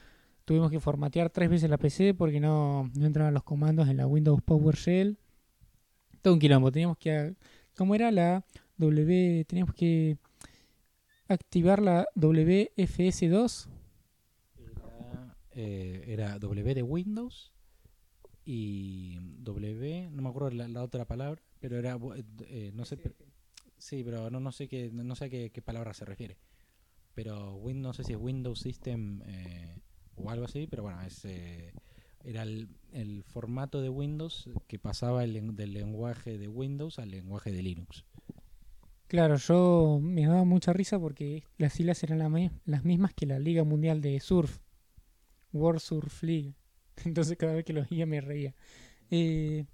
Tuvimos 0.44 0.70
que 0.70 0.80
formatear 0.80 1.30
tres 1.30 1.50
veces 1.50 1.68
la 1.68 1.78
PC 1.78 2.14
porque 2.14 2.40
no, 2.40 2.90
no 2.94 3.06
entraban 3.06 3.34
los 3.34 3.42
comandos 3.42 3.88
en 3.88 3.98
la 3.98 4.06
Windows 4.06 4.40
PowerShell. 4.42 5.18
Todo 6.22 6.34
un 6.34 6.40
quilombo. 6.40 6.72
Teníamos 6.72 6.96
que. 6.98 7.34
¿Cómo 7.76 7.94
era 7.94 8.10
la 8.10 8.44
W? 8.78 9.44
Teníamos 9.46 9.74
que 9.74 10.16
activar 11.28 11.82
la 11.82 12.06
WFS2. 12.16 13.68
Era, 14.56 15.36
eh, 15.52 16.04
era 16.06 16.38
W 16.38 16.74
de 16.74 16.82
Windows 16.82 17.52
y 18.50 19.18
W, 19.40 20.08
no 20.10 20.22
me 20.22 20.28
acuerdo 20.30 20.50
la, 20.52 20.66
la 20.68 20.82
otra 20.82 21.04
palabra, 21.04 21.42
pero 21.60 21.76
era, 21.76 21.98
eh, 22.46 22.70
no 22.72 22.86
sé, 22.86 22.98
sí, 23.76 24.02
pero 24.02 24.30
no, 24.30 24.40
no 24.40 24.52
sé 24.52 24.68
qué, 24.68 24.90
no 24.90 25.14
sé 25.16 25.26
a 25.26 25.28
qué, 25.28 25.50
qué 25.50 25.60
palabra 25.60 25.92
se 25.92 26.06
refiere. 26.06 26.38
Pero 27.18 27.56
Win, 27.56 27.82
no 27.82 27.92
sé 27.92 28.04
si 28.04 28.12
es 28.12 28.18
Windows 28.20 28.60
System 28.60 29.22
eh, 29.26 29.80
o 30.14 30.30
algo 30.30 30.44
así, 30.44 30.68
pero 30.68 30.84
bueno, 30.84 31.00
eh, 31.24 31.72
era 32.22 32.44
el, 32.44 33.24
formato 33.24 33.82
de 33.82 33.88
Windows 33.88 34.48
que 34.68 34.78
pasaba 34.78 35.24
el 35.24 35.56
del 35.56 35.72
lenguaje 35.72 36.38
de 36.38 36.46
Windows 36.46 37.00
al 37.00 37.10
lenguaje 37.10 37.50
de 37.50 37.60
Linux. 37.60 38.04
Claro, 39.08 39.34
yo 39.34 39.98
me 40.00 40.26
daba 40.26 40.44
mucha 40.44 40.72
risa 40.72 41.00
porque 41.00 41.42
las 41.56 41.72
siglas 41.72 42.04
eran 42.04 42.52
las 42.64 42.84
mismas 42.84 43.14
que 43.14 43.26
la 43.26 43.40
Liga 43.40 43.64
Mundial 43.64 44.00
de 44.00 44.20
Surf. 44.20 44.60
World 45.52 45.80
Surf 45.80 46.22
League. 46.22 46.54
Entonces 47.04 47.36
cada 47.36 47.54
vez 47.54 47.64
que 47.64 47.72
los 47.72 47.90
veía 47.90 48.06
me 48.06 48.20
reía. 48.20 48.54
Eh, 49.10 49.64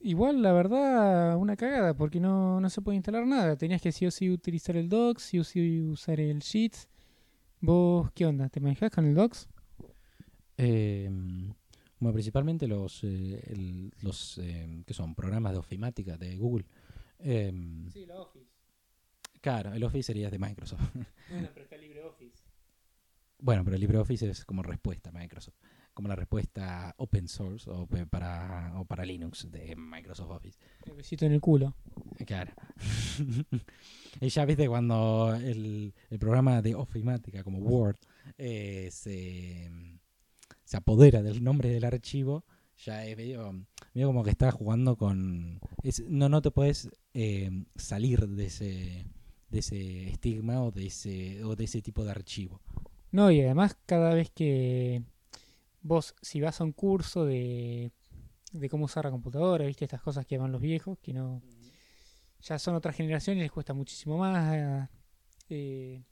igual, 0.00 0.42
la 0.42 0.52
verdad, 0.52 1.36
una 1.36 1.56
cagada 1.56 1.94
porque 1.94 2.20
no, 2.20 2.60
no 2.60 2.70
se 2.70 2.82
puede 2.82 2.96
instalar 2.96 3.26
nada. 3.26 3.56
Tenías 3.56 3.80
que 3.82 3.92
sí 3.92 4.06
o 4.06 4.10
sí 4.10 4.30
utilizar 4.30 4.76
el 4.76 4.88
Docs, 4.88 5.22
sí 5.22 5.38
o 5.38 5.44
sí 5.44 5.80
usar 5.82 6.20
el 6.20 6.38
Sheets. 6.40 6.88
¿Vos 7.60 8.10
qué 8.14 8.26
onda? 8.26 8.48
¿Te 8.48 8.60
manejás 8.60 8.90
con 8.90 9.04
el 9.06 9.14
Docs? 9.14 9.48
Eh, 10.56 11.08
bueno, 11.98 12.12
principalmente 12.14 12.66
los, 12.66 13.04
eh, 13.04 13.42
el- 13.48 13.92
los 14.02 14.38
eh, 14.38 14.82
que 14.86 14.94
son 14.94 15.14
programas 15.14 15.52
de 15.52 15.58
ofimática 15.58 16.16
de 16.16 16.36
Google. 16.36 16.66
Eh, 17.18 17.52
Sí, 17.92 18.06
la 18.06 18.20
Office. 18.20 18.46
claro, 19.40 19.72
el 19.74 19.84
Office 19.84 20.04
sería 20.04 20.30
de 20.30 20.38
Microsoft. 20.38 20.80
Bueno, 21.30 21.48
pero 21.52 21.64
está 21.64 21.76
LibreOffice. 21.76 22.42
bueno, 23.38 23.64
pero 23.64 23.74
el 23.76 23.80
LibreOffice 23.82 24.28
es 24.30 24.44
como 24.44 24.62
respuesta 24.62 25.10
a 25.10 25.12
Microsoft, 25.12 25.56
como 26.00 26.08
la 26.08 26.16
respuesta 26.16 26.94
open 26.98 27.28
source 27.28 27.68
o 27.70 27.86
para, 28.08 28.72
o 28.80 28.84
para 28.86 29.04
Linux 29.04 29.50
de 29.50 29.76
Microsoft 29.76 30.30
Office. 30.30 30.58
El 30.86 30.94
besito 30.94 31.26
en 31.26 31.32
el 31.32 31.40
culo. 31.40 31.74
Claro. 32.26 32.52
y 34.20 34.28
ya 34.28 34.44
viste 34.44 34.68
cuando 34.68 35.34
el, 35.34 35.92
el 36.10 36.18
programa 36.18 36.62
de 36.62 36.74
ofimática 36.74 37.44
como 37.44 37.58
Word 37.58 37.96
eh, 38.38 38.88
se, 38.90 39.70
se 40.64 40.76
apodera 40.76 41.22
del 41.22 41.42
nombre 41.44 41.68
del 41.68 41.84
archivo, 41.84 42.44
ya 42.84 43.04
es 43.04 43.16
medio, 43.16 43.52
medio 43.94 44.06
como 44.06 44.24
que 44.24 44.30
estás 44.30 44.54
jugando 44.54 44.96
con... 44.96 45.60
es- 45.82 46.02
no, 46.08 46.28
no 46.28 46.40
te 46.42 46.50
puedes 46.50 46.88
eh, 47.14 47.50
salir 47.76 48.26
de 48.26 48.46
ese, 48.46 49.04
de 49.50 49.58
ese 49.58 50.08
estigma 50.08 50.62
o 50.62 50.70
de 50.70 50.86
ese, 50.86 51.44
o 51.44 51.56
de 51.56 51.64
ese 51.64 51.82
tipo 51.82 52.04
de 52.04 52.10
archivo. 52.12 52.60
No, 53.12 53.30
y 53.32 53.40
además 53.40 53.76
cada 53.86 54.14
vez 54.14 54.30
que 54.30 55.02
vos, 55.82 56.14
si 56.22 56.40
vas 56.40 56.60
a 56.60 56.64
un 56.64 56.72
curso 56.72 57.24
de, 57.24 57.92
de 58.52 58.68
cómo 58.68 58.84
usar 58.86 59.04
la 59.04 59.10
computadora, 59.10 59.66
viste 59.66 59.84
estas 59.84 60.02
cosas 60.02 60.26
que 60.26 60.38
van 60.38 60.52
los 60.52 60.60
viejos, 60.60 60.98
que 61.00 61.12
no 61.12 61.42
ya 62.42 62.58
son 62.58 62.74
otra 62.74 62.92
generación 62.92 63.36
y 63.36 63.40
les 63.42 63.52
cuesta 63.52 63.74
muchísimo 63.74 64.16
más 64.16 64.88
eh, 65.50 66.02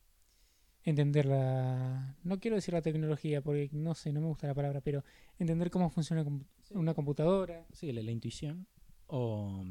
entender 0.83 1.27
la... 1.27 2.17
No 2.23 2.39
quiero 2.39 2.57
decir 2.57 2.75
la 2.75 2.83
tecnología, 2.83 3.41
porque 3.41 3.71
no 3.73 3.95
sé, 3.95 4.13
no 4.13 4.21
me 4.21 4.27
gusta 4.27 4.47
la 4.47 4.55
palabra, 4.55 4.81
pero 4.81 5.05
entender 5.39 5.71
cómo 5.71 5.89
funciona 5.91 6.25
una 6.71 6.95
computadora. 6.95 7.67
Sí, 7.73 7.93
la, 7.93 8.03
la 8.03 8.11
intuición. 8.11 8.67
O, 9.07 9.65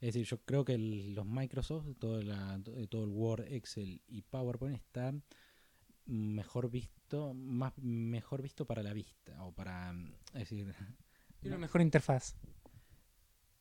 es 0.00 0.14
decir, 0.14 0.24
yo 0.24 0.38
creo 0.44 0.64
que 0.64 0.74
el- 0.74 1.14
los 1.14 1.26
Microsoft, 1.26 1.86
todo, 1.98 2.22
la- 2.22 2.58
to- 2.62 2.88
todo 2.88 3.04
el 3.04 3.10
Word, 3.10 3.52
Excel 3.52 4.00
y 4.08 4.22
PowerPoint 4.22 4.76
está 4.76 5.12
mejor 6.06 6.70
visto, 6.70 7.34
más 7.34 7.72
mejor 7.78 8.42
visto 8.42 8.66
para 8.66 8.82
la 8.82 8.92
vista 8.92 9.42
o 9.44 9.52
para, 9.52 9.92
es 10.34 10.50
decir, 10.50 10.74
una 11.44 11.56
no, 11.56 11.58
mejor 11.58 11.80
interfaz. 11.80 12.34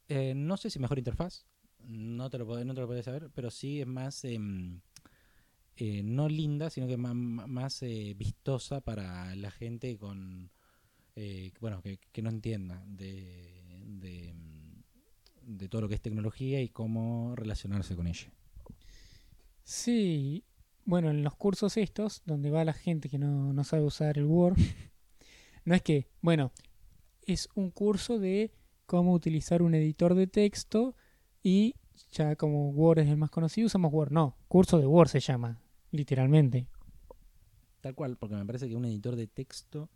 eh, 0.07 0.33
no 0.35 0.57
sé 0.57 0.69
si 0.69 0.79
mejor 0.79 0.97
interfaz, 0.99 1.45
no 1.79 2.29
te 2.29 2.37
lo 2.37 2.47
pod- 2.47 2.65
no 2.65 2.73
te 2.73 2.81
lo 2.81 2.87
podés 2.87 3.05
saber, 3.05 3.29
pero 3.33 3.49
sí 3.49 3.81
es 3.81 3.87
más 3.87 4.23
em, 4.25 4.81
eh, 5.77 6.03
no 6.03 6.29
linda, 6.29 6.69
sino 6.69 6.87
que 6.87 6.97
más, 6.97 7.15
más 7.15 7.83
eh, 7.83 8.13
vistosa 8.17 8.81
para 8.81 9.35
la 9.35 9.51
gente 9.51 9.97
con 9.97 10.51
eh, 11.15 11.51
bueno 11.61 11.81
que, 11.81 11.99
que 12.11 12.21
no 12.21 12.29
entienda 12.29 12.83
de, 12.87 13.63
de, 13.85 14.33
de 15.43 15.69
todo 15.69 15.81
lo 15.83 15.89
que 15.89 15.95
es 15.95 16.01
tecnología 16.01 16.61
y 16.61 16.69
cómo 16.69 17.35
relacionarse 17.35 17.95
con 17.95 18.07
ella. 18.07 18.31
Sí, 19.63 20.43
bueno, 20.91 21.09
en 21.09 21.23
los 21.23 21.35
cursos 21.35 21.77
estos, 21.77 22.21
donde 22.25 22.49
va 22.51 22.65
la 22.65 22.73
gente 22.73 23.07
que 23.07 23.17
no, 23.17 23.53
no 23.53 23.63
sabe 23.63 23.85
usar 23.85 24.17
el 24.17 24.25
Word, 24.25 24.57
no 25.63 25.73
es 25.73 25.81
que, 25.81 26.09
bueno, 26.21 26.51
es 27.25 27.47
un 27.55 27.71
curso 27.71 28.19
de 28.19 28.51
cómo 28.87 29.13
utilizar 29.13 29.61
un 29.61 29.73
editor 29.73 30.15
de 30.15 30.27
texto 30.27 30.93
y 31.41 31.75
ya 32.11 32.35
como 32.35 32.71
Word 32.71 32.99
es 32.99 33.07
el 33.07 33.15
más 33.15 33.31
conocido, 33.31 33.67
usamos 33.67 33.93
Word. 33.93 34.11
No, 34.11 34.35
curso 34.49 34.79
de 34.79 34.85
Word 34.85 35.07
se 35.07 35.21
llama, 35.21 35.61
literalmente. 35.91 36.67
Tal 37.79 37.95
cual, 37.95 38.17
porque 38.17 38.35
me 38.35 38.45
parece 38.45 38.67
que 38.67 38.75
un 38.75 38.83
editor 38.83 39.15
de 39.15 39.27
texto 39.27 39.89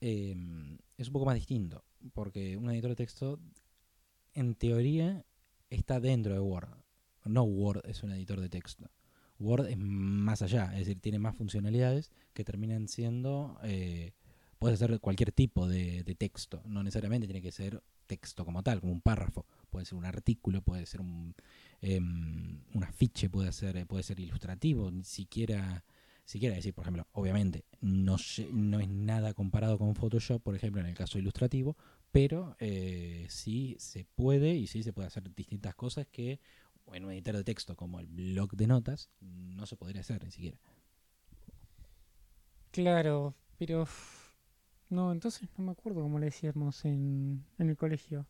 eh, 0.00 0.36
es 0.98 1.08
un 1.08 1.12
poco 1.14 1.26
más 1.26 1.34
distinto. 1.34 1.82
Porque 2.14 2.56
un 2.56 2.70
editor 2.70 2.90
de 2.90 2.96
texto, 2.96 3.40
en 4.34 4.54
teoría, 4.54 5.26
está 5.68 5.98
dentro 5.98 6.32
de 6.32 6.38
Word. 6.38 6.68
No 7.24 7.42
Word 7.42 7.82
es 7.86 8.04
un 8.04 8.12
editor 8.12 8.40
de 8.40 8.48
texto. 8.48 8.88
Word 9.42 9.68
es 9.68 9.76
más 9.78 10.42
allá, 10.42 10.72
es 10.72 10.80
decir, 10.80 11.00
tiene 11.00 11.18
más 11.18 11.36
funcionalidades 11.36 12.10
que 12.32 12.44
terminan 12.44 12.88
siendo... 12.88 13.58
Eh, 13.64 14.12
puedes 14.58 14.80
hacer 14.80 15.00
cualquier 15.00 15.32
tipo 15.32 15.66
de, 15.66 16.04
texto, 16.16 16.62
no 16.66 16.84
necesariamente 16.84 17.26
tiene 17.26 17.42
que 17.42 17.50
ser 17.50 17.82
texto 18.06 18.44
como 18.44 18.62
tal, 18.62 18.80
como 18.80 18.92
un 18.92 19.00
párrafo. 19.00 19.44
Puede 19.70 19.86
ser 19.86 19.98
un 19.98 20.04
artículo, 20.04 20.62
puede 20.62 20.86
ser 20.86 21.00
un, 21.00 21.34
em, 21.80 22.60
un 22.72 22.84
afiche, 22.84 23.28
puede 23.28 23.50
ser, 23.52 23.84
puede 23.88 24.04
ser 24.04 24.20
ilustrativo, 24.20 24.88
ni 24.92 25.02
siquiera, 25.02 25.84
siquiera 26.24 26.54
decir, 26.54 26.74
por 26.74 26.84
ejemplo, 26.84 27.08
obviamente 27.10 27.64
no, 27.80 28.16
no 28.52 28.78
es 28.78 28.88
nada 28.88 29.34
comparado 29.34 29.78
con 29.78 29.96
Photoshop, 29.96 30.40
por 30.40 30.54
ejemplo, 30.54 30.80
en 30.80 30.86
el 30.86 30.94
caso 30.94 31.18
ilustrativo, 31.18 31.76
pero 32.12 32.54
eh, 32.60 33.26
sí 33.30 33.74
se 33.80 34.04
puede 34.04 34.54
y 34.54 34.68
sí 34.68 34.84
se 34.84 34.92
puede 34.92 35.08
hacer 35.08 35.34
distintas 35.34 35.74
cosas 35.74 36.06
que 36.06 36.38
en 36.92 37.04
un 37.04 37.12
editor 37.12 37.36
de 37.36 37.44
texto 37.44 37.76
como 37.76 38.00
el 38.00 38.06
blog 38.06 38.52
de 38.56 38.66
notas 38.66 39.10
no 39.20 39.66
se 39.66 39.76
podría 39.76 40.00
hacer 40.00 40.22
ni 40.24 40.30
siquiera. 40.30 40.58
Claro, 42.70 43.34
pero... 43.58 43.86
No, 44.88 45.10
entonces 45.10 45.48
no 45.56 45.64
me 45.64 45.72
acuerdo 45.72 46.02
cómo 46.02 46.18
le 46.18 46.26
decíamos 46.26 46.84
en, 46.84 47.44
en 47.58 47.68
el 47.70 47.76
colegio. 47.76 48.26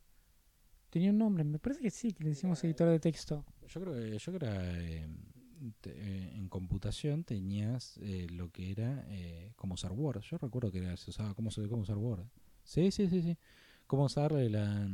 Tenía 0.89 1.09
un 1.11 1.17
nombre, 1.17 1.43
me 1.43 1.59
parece 1.59 1.81
que 1.81 1.89
sí, 1.91 2.13
que 2.13 2.23
le 2.23 2.29
decimos 2.29 2.63
editor 2.63 2.87
de 2.89 2.99
texto. 2.99 3.45
Yo 3.67 3.81
creo 3.81 3.93
que, 3.93 4.17
yo 4.17 4.31
creo 4.31 4.39
que 4.39 4.45
era, 4.45 4.81
eh, 4.81 5.07
te- 5.81 5.91
eh, 5.91 6.35
en 6.35 6.47
computación 6.47 7.23
tenías 7.23 7.97
eh, 7.97 8.27
lo 8.29 8.49
que 8.51 8.71
era 8.71 9.03
eh, 9.09 9.51
cómo 9.55 9.73
usar 9.73 9.91
Word. 9.91 10.21
Yo 10.21 10.37
recuerdo 10.37 10.71
que 10.71 10.77
era, 10.79 10.95
se 10.95 11.09
usaba 11.09 11.33
cómo, 11.33 11.51
se- 11.51 11.67
cómo 11.67 11.81
usar 11.81 11.97
Word. 11.97 12.25
Sí, 12.63 12.91
sí, 12.91 13.07
sí, 13.07 13.21
sí. 13.21 13.37
Cómo 13.87 14.05
usar 14.05 14.31
la... 14.31 14.87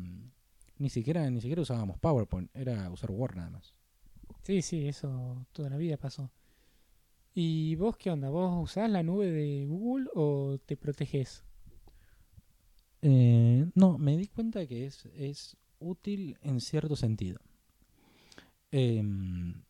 Ni 0.80 0.90
siquiera, 0.90 1.30
ni 1.30 1.42
siquiera 1.42 1.62
usábamos 1.62 2.00
PowerPoint, 2.00 2.50
era 2.56 2.90
usar 2.90 3.12
Word 3.12 3.36
nada 3.36 3.50
más. 3.52 3.76
Sí, 4.44 4.62
sí, 4.62 4.88
eso 4.88 5.46
toda 5.52 5.70
la 5.70 5.78
vida 5.78 5.98
pasó. 5.98 6.32
¿Y 7.36 7.76
vos 7.76 7.98
qué 7.98 8.10
onda? 8.10 8.30
¿Vos 8.30 8.64
usás 8.64 8.90
la 8.90 9.04
nube 9.04 9.30
de 9.30 9.66
Google 9.68 10.10
o 10.16 10.58
te 10.66 10.76
proteges? 10.78 11.44
Eh, 13.02 13.70
no, 13.76 13.98
me 13.98 14.18
di 14.18 14.28
cuenta 14.28 14.66
que 14.66 14.86
es, 14.86 15.06
es 15.16 15.58
útil 15.80 16.38
en 16.42 16.60
cierto 16.62 16.96
sentido. 16.96 17.40
Em, 18.72 19.64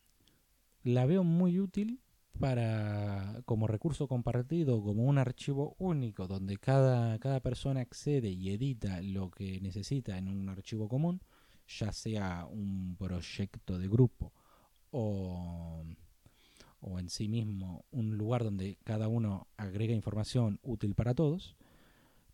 la 0.84 1.06
veo 1.06 1.24
muy 1.24 1.60
útil 1.60 2.00
para 2.40 3.42
como 3.46 3.68
recurso 3.68 4.08
compartido, 4.08 4.82
como 4.82 5.04
un 5.04 5.18
archivo 5.18 5.76
único 5.78 6.28
donde 6.28 6.58
cada, 6.58 7.20
cada 7.20 7.40
persona 7.42 7.82
accede 7.82 8.30
y 8.30 8.52
edita 8.52 9.02
lo 9.02 9.30
que 9.30 9.60
necesita 9.62 10.18
en 10.18 10.28
un 10.28 10.50
archivo 10.50 10.88
común, 10.88 11.22
ya 11.68 11.92
sea 11.92 12.46
un 12.46 12.96
proyecto 12.98 13.78
de 13.78 13.88
grupo 13.88 14.34
o, 14.92 15.84
o 16.82 17.00
en 17.00 17.10
sí 17.10 17.28
mismo 17.28 17.86
un 17.92 18.18
lugar 18.18 18.44
donde 18.44 18.78
cada 18.84 19.08
uno 19.08 19.48
agrega 19.58 19.94
información 19.94 20.60
útil 20.64 20.96
para 20.96 21.14
todos 21.14 21.56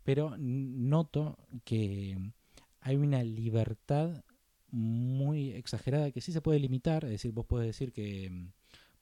pero 0.05 0.35
noto 0.37 1.37
que 1.65 2.15
hay 2.79 2.95
una 2.95 3.23
libertad 3.23 4.23
muy 4.69 5.51
exagerada 5.51 6.11
que 6.11 6.21
sí 6.21 6.31
se 6.31 6.41
puede 6.41 6.59
limitar, 6.59 7.03
es 7.05 7.11
decir, 7.11 7.31
vos 7.31 7.47
podés 7.47 7.67
decir 7.67 7.91
que, 7.91 8.51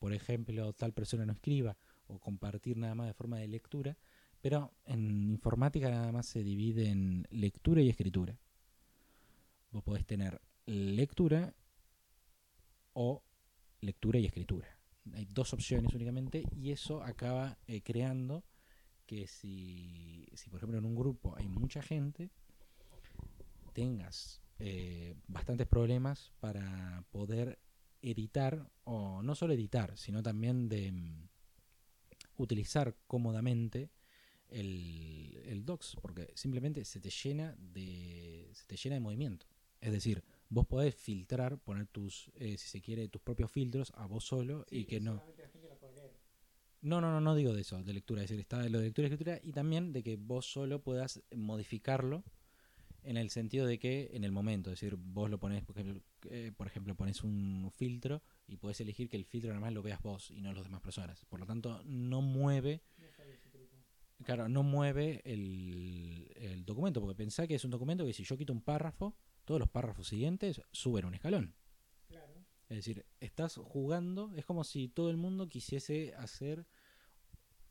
por 0.04 0.12
ejemplo, 0.12 0.74
tal 0.74 0.92
persona 0.92 1.26
no 1.26 1.32
escriba 1.32 1.78
o 2.08 2.20
compartir 2.20 2.76
nada 2.76 2.94
más 2.94 3.08
de 3.08 3.14
forma 3.14 3.38
de 3.38 3.48
lectura, 3.48 3.98
pero 4.42 4.74
en 4.84 5.32
informática 5.32 5.90
nada 5.90 6.12
más 6.12 6.26
se 6.26 6.44
divide 6.44 6.90
en 6.90 7.26
lectura 7.32 7.82
y 7.82 7.88
escritura. 7.88 8.38
Vos 9.72 9.82
podés 9.82 10.06
tener 10.06 10.42
lectura 10.66 11.56
o 12.92 13.24
lectura 13.80 14.20
y 14.20 14.26
escritura. 14.26 14.78
Hay 15.14 15.24
dos 15.24 15.54
opciones 15.54 15.94
únicamente 15.94 16.44
y 16.52 16.72
eso 16.72 17.02
acaba 17.02 17.58
eh, 17.66 17.82
creando 17.82 18.44
que 19.06 19.26
si, 19.26 20.28
si, 20.34 20.50
por 20.50 20.58
ejemplo, 20.58 20.80
en 20.80 20.86
un 20.86 20.96
grupo 20.96 21.34
hay 21.38 21.48
mucha 21.48 21.82
gente, 21.82 22.30
tengas 23.72 24.42
eh, 24.60 25.16
bastantes 25.28 25.66
problemas 25.66 26.34
para 26.42 27.06
poder 27.10 27.63
editar, 28.04 28.70
o 28.84 29.24
no 29.24 29.34
solo 29.34 29.54
editar, 29.54 29.98
sino 29.98 30.22
también 30.22 30.70
de 30.70 30.92
mm, 30.92 31.30
utilizar 32.38 32.96
cómodamente 33.08 33.90
el, 34.50 35.42
el 35.46 35.66
docs, 35.66 35.96
porque 36.02 36.32
simplemente 36.36 36.86
se 36.86 37.00
te 37.00 37.10
llena 37.10 37.56
de 37.58 38.52
se 38.54 38.66
te 38.66 38.76
llena 38.76 38.96
de 38.96 39.00
movimiento. 39.00 39.48
Es 39.82 39.92
decir, 39.92 40.24
vos 40.50 40.66
podés 40.66 40.96
filtrar, 40.96 41.58
poner 41.60 41.88
tus, 41.88 42.32
eh, 42.36 42.58
si 42.58 42.70
se 42.70 42.82
quiere, 42.82 43.08
tus 43.10 43.22
propios 43.22 43.52
filtros 43.52 43.92
a 43.96 44.06
vos 44.06 44.24
solo 44.24 44.66
y 44.70 44.86
que 44.86 45.00
no. 45.00 45.22
No, 46.82 47.00
no, 47.00 47.12
no, 47.12 47.22
no 47.22 47.36
digo 47.36 47.54
de 47.54 47.62
eso, 47.62 47.82
de 47.82 47.94
lectura. 47.94 48.22
Es 48.22 48.30
decir, 48.30 48.42
está 48.42 48.58
lo 48.70 48.80
de 48.80 48.86
lectura 48.86 49.08
y 49.08 49.12
escritura 49.12 49.40
y 49.42 49.52
también 49.52 49.94
de 49.94 50.04
que 50.04 50.18
vos 50.18 50.46
solo 50.46 50.82
puedas 50.82 51.22
modificarlo 51.36 52.24
en 53.04 53.18
el 53.18 53.30
sentido 53.30 53.66
de 53.66 53.80
que 53.80 54.12
en 54.14 54.24
el 54.24 54.32
momento, 54.32 54.70
es 54.72 54.80
decir, 54.80 54.98
vos 54.98 55.30
lo 55.30 55.40
pones, 55.40 55.64
por 55.64 55.78
ejemplo, 55.78 56.02
eh, 56.30 56.52
por 56.56 56.68
ejemplo, 56.68 56.96
pones 56.96 57.24
un 57.24 57.70
filtro 57.74 58.22
y 58.48 58.58
podés 58.58 58.82
elegir 58.82 59.10
que 59.10 59.18
el 59.18 59.26
filtro 59.26 59.50
nada 59.50 59.62
más 59.62 59.74
lo 59.74 59.82
veas 59.82 60.02
vos 60.02 60.32
y 60.32 60.42
no 60.42 60.54
las 60.54 60.64
demás 60.64 60.82
personas. 60.82 61.24
Por 61.26 61.40
lo 61.40 61.46
tanto, 61.46 61.82
no 61.86 62.22
mueve, 62.22 62.82
claro, 64.24 64.50
no 64.50 64.64
mueve 64.64 65.22
el, 65.26 66.32
el 66.36 66.66
documento, 66.66 67.02
porque 67.02 67.16
pensá 67.16 67.48
que 67.48 67.56
es 67.56 67.66
un 67.66 67.72
documento 67.72 68.06
que 68.06 68.14
si 68.14 68.24
yo 68.24 68.38
quito 68.38 68.54
un 68.54 68.62
párrafo, 68.62 69.16
todos 69.46 69.60
los 69.60 69.70
párrafos 69.70 70.08
siguientes 70.08 70.62
suben 70.72 71.06
un 71.06 71.14
escalón. 71.14 71.56
Es 72.70 72.78
decir, 72.78 73.06
estás 73.20 73.56
jugando, 73.58 74.32
es 74.36 74.46
como 74.46 74.64
si 74.64 74.88
todo 74.88 75.12
el 75.12 75.18
mundo 75.18 75.48
quisiese 75.48 76.16
hacer 76.16 76.66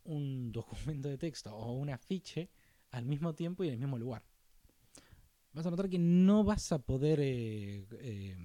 un 0.04 0.52
documento 0.52 1.08
de 1.08 1.18
texto 1.18 1.54
o 1.54 1.72
un 1.72 1.90
afiche 1.90 2.50
al 2.90 3.04
mismo 3.06 3.34
tiempo 3.34 3.64
y 3.64 3.68
en 3.68 3.74
el 3.74 3.80
mismo 3.80 3.98
lugar. 3.98 4.22
Vas 5.52 5.66
a 5.66 5.70
notar 5.70 5.88
que 5.88 5.98
no 5.98 6.44
vas 6.44 6.72
a 6.72 6.78
poder 6.78 7.20
eh, 7.20 7.84
eh, 8.00 8.36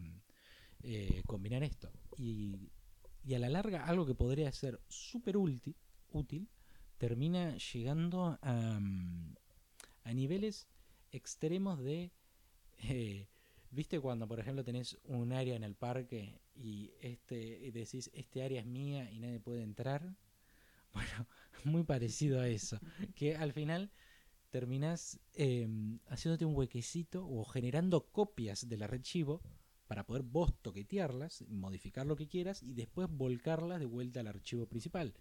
eh, 0.83 1.23
combinar 1.25 1.63
esto. 1.63 1.91
Y, 2.17 2.71
a 3.35 3.39
la 3.39 3.49
larga, 3.49 3.85
algo 3.85 4.05
que 4.05 4.15
podría 4.15 4.51
ser 4.51 4.79
súper 4.87 5.35
útil, 5.37 6.47
termina 6.97 7.57
llegando 7.57 8.37
a, 8.41 8.79
a 10.03 10.13
niveles 10.13 10.67
extremos 11.11 11.79
de... 11.83 12.11
eh, 12.79 13.27
¿Viste 13.69 13.99
cuando, 13.99 14.27
por 14.27 14.39
ejemplo, 14.39 14.63
tenés 14.63 14.97
un 15.03 15.33
área 15.33 15.55
en 15.55 15.63
el 15.63 15.75
parque 15.75 16.39
y 16.55 16.91
este 17.01 17.37
y 17.67 17.71
decís, 17.71 18.09
este 18.13 18.41
área 18.41 18.61
es 18.61 18.65
mía 18.65 19.11
y 19.11 19.19
nadie 19.19 19.39
puede 19.39 19.63
entrar? 19.63 20.15
Bueno, 20.93 21.27
muy 21.65 21.83
parecido 21.83 22.39
a 22.41 22.47
eso. 22.47 22.79
Que 23.15 23.35
al 23.35 23.53
final 23.53 23.91
terminás 24.57 25.19
eh, 25.35 25.67
haciéndote 26.07 26.43
un 26.43 26.55
huequecito 26.55 27.27
o 27.29 27.45
generando 27.45 28.07
copias 28.07 28.67
del 28.67 28.81
archivo 28.81 29.43
para 29.85 30.03
poder 30.03 30.23
vos 30.23 30.51
toquetearlas, 30.63 31.43
modificar 31.47 32.07
lo 32.07 32.15
que 32.15 32.27
quieras 32.27 32.63
y 32.63 32.73
después 32.73 33.07
volcarlas 33.07 33.79
de 33.79 33.85
vuelta 33.85 34.21
al 34.21 34.27
archivo 34.27 34.65
principal. 34.65 35.13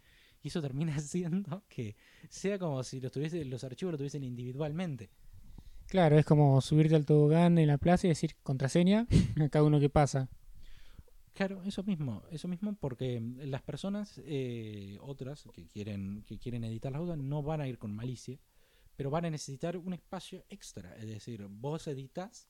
Y 0.42 0.48
eso 0.48 0.62
termina 0.62 0.96
haciendo 0.96 1.64
que 1.68 1.96
sea 2.30 2.58
como 2.58 2.82
si 2.82 2.98
los, 2.98 3.12
tuviese, 3.12 3.44
los 3.44 3.62
archivos 3.62 3.92
lo 3.92 3.98
tuviesen 3.98 4.24
individualmente. 4.24 5.10
Claro, 5.86 6.18
es 6.18 6.24
como 6.24 6.62
subirte 6.62 6.96
al 6.96 7.04
tobogán 7.04 7.58
en 7.58 7.66
la 7.66 7.76
plaza 7.76 8.06
y 8.06 8.10
decir 8.10 8.36
contraseña 8.42 9.06
a 9.38 9.48
cada 9.50 9.66
uno 9.66 9.78
que 9.78 9.90
pasa. 9.90 10.30
Claro, 11.34 11.62
eso 11.64 11.82
mismo, 11.82 12.22
eso 12.30 12.48
mismo 12.48 12.74
porque 12.80 13.20
mm, 13.20 13.40
las 13.50 13.60
personas, 13.60 14.18
eh, 14.24 14.96
otras 15.02 15.44
que 15.52 15.66
quieren, 15.66 16.24
que 16.26 16.38
quieren 16.38 16.64
editar 16.64 16.90
las 16.90 17.02
dudas, 17.02 17.18
no 17.18 17.42
van 17.42 17.60
a 17.60 17.68
ir 17.68 17.76
con 17.76 17.94
malicia, 17.94 18.38
pero 18.96 19.10
van 19.10 19.26
a 19.26 19.30
necesitar 19.30 19.76
un 19.76 19.92
espacio 19.92 20.44
extra. 20.48 20.96
Es 20.96 21.06
decir, 21.06 21.46
vos 21.48 21.86
editas, 21.86 22.48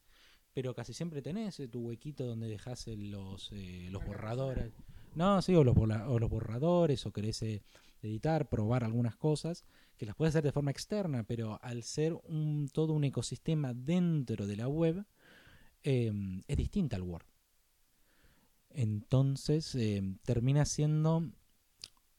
pero 0.54 0.74
casi 0.74 0.94
siempre 0.94 1.20
tenés 1.20 1.60
eh, 1.60 1.68
tu 1.68 1.80
huequito 1.80 2.24
donde 2.24 2.48
dejás 2.48 2.86
eh, 2.88 2.96
los, 2.96 3.50
eh, 3.52 3.88
los 3.90 4.04
borradores. 4.04 4.72
No, 5.14 5.42
sí, 5.42 5.54
o 5.54 5.64
los, 5.64 5.74
borra- 5.74 6.08
o 6.08 6.18
los 6.18 6.30
borradores, 6.30 7.04
o 7.06 7.12
querés 7.12 7.42
eh, 7.42 7.62
editar, 8.02 8.48
probar 8.48 8.84
algunas 8.84 9.16
cosas, 9.16 9.64
que 9.96 10.06
las 10.06 10.14
puedes 10.14 10.32
hacer 10.32 10.44
de 10.44 10.52
forma 10.52 10.70
externa, 10.70 11.24
pero 11.24 11.58
al 11.62 11.82
ser 11.82 12.14
un, 12.24 12.68
todo 12.72 12.92
un 12.92 13.04
ecosistema 13.04 13.74
dentro 13.74 14.46
de 14.46 14.56
la 14.56 14.68
web, 14.68 15.04
eh, 15.82 16.12
es 16.46 16.56
distinta 16.56 16.96
al 16.96 17.02
Word. 17.02 17.24
Entonces 18.70 19.74
eh, 19.74 20.02
termina 20.22 20.64
siendo 20.64 21.30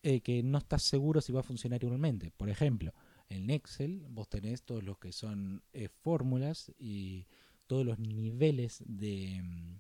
que 0.02 0.42
no 0.42 0.58
estás 0.58 0.84
seguro 0.84 1.20
si 1.20 1.34
va 1.34 1.42
a 1.42 1.44
funcionar 1.44 1.84
igualmente. 1.84 2.32
Por 2.32 2.50
ejemplo, 2.50 2.94
en 3.30 3.50
Excel 3.50 4.06
vos 4.10 4.30
tenés 4.30 4.64
todos 4.64 4.84
los 4.84 4.98
que 4.98 5.12
son 5.12 5.64
eh, 5.74 5.90
fórmulas 5.90 6.72
y 6.78 7.28
todos 7.68 7.86
los 7.86 8.00
niveles 8.00 8.84
de, 8.86 9.42
mm, 9.44 9.80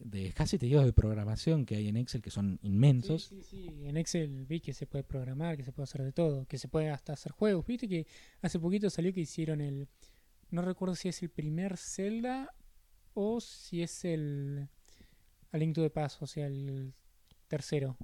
de 0.00 0.32
casi 0.32 0.58
te 0.58 0.66
digo 0.66 0.82
de 0.82 0.92
programación 0.92 1.66
que 1.66 1.76
hay 1.76 1.88
en 1.88 1.96
Excel 1.96 2.22
que 2.22 2.30
son 2.30 2.58
inmensos. 2.62 3.24
Sí, 3.24 3.42
sí, 3.42 3.66
sí. 3.68 3.86
En 3.86 3.96
Excel 3.96 4.46
vi 4.46 4.60
que 4.60 4.72
se 4.72 4.86
puede 4.86 5.04
programar, 5.04 5.56
que 5.56 5.64
se 5.64 5.72
puede 5.72 5.84
hacer 5.84 6.02
de 6.02 6.12
todo, 6.12 6.46
que 6.46 6.58
se 6.58 6.68
puede 6.68 6.90
hasta 6.90 7.12
hacer 7.12 7.32
juegos. 7.32 7.66
Viste 7.66 7.88
que 7.88 8.06
hace 8.40 8.58
poquito 8.58 8.88
salió 8.90 9.12
que 9.12 9.20
hicieron 9.20 9.60
el. 9.60 9.88
No 10.50 10.62
recuerdo 10.62 10.94
si 10.94 11.08
es 11.08 11.22
el 11.22 11.30
primer 11.30 11.76
Zelda 11.76 12.54
o 13.14 13.40
si 13.40 13.82
es 13.82 14.04
el. 14.04 14.68
A 15.50 15.58
Link 15.58 15.74
to 15.74 15.82
the 15.82 15.90
Past, 15.90 16.22
o 16.22 16.26
sea, 16.26 16.46
el 16.46 16.94
tercero. 17.46 17.98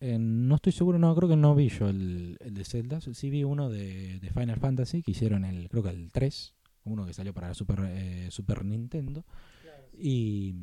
Eh, 0.00 0.16
no 0.18 0.54
estoy 0.54 0.72
seguro, 0.72 0.98
no, 0.98 1.14
creo 1.14 1.28
que 1.28 1.36
no 1.36 1.54
vi 1.54 1.68
yo 1.68 1.88
el, 1.88 2.36
el 2.40 2.54
de 2.54 2.64
Zelda. 2.64 3.00
Sí 3.00 3.28
vi 3.30 3.44
uno 3.44 3.68
de, 3.68 4.18
de 4.18 4.30
Final 4.30 4.58
Fantasy 4.58 5.02
que 5.02 5.10
hicieron 5.10 5.44
el, 5.44 5.68
creo 5.68 5.82
que 5.82 5.90
el 5.90 6.10
3, 6.10 6.54
uno 6.84 7.04
que 7.04 7.12
salió 7.12 7.34
para 7.34 7.48
la 7.48 7.54
Super, 7.54 7.80
eh, 7.86 8.28
Super 8.30 8.64
Nintendo. 8.64 9.24
Y, 10.02 10.54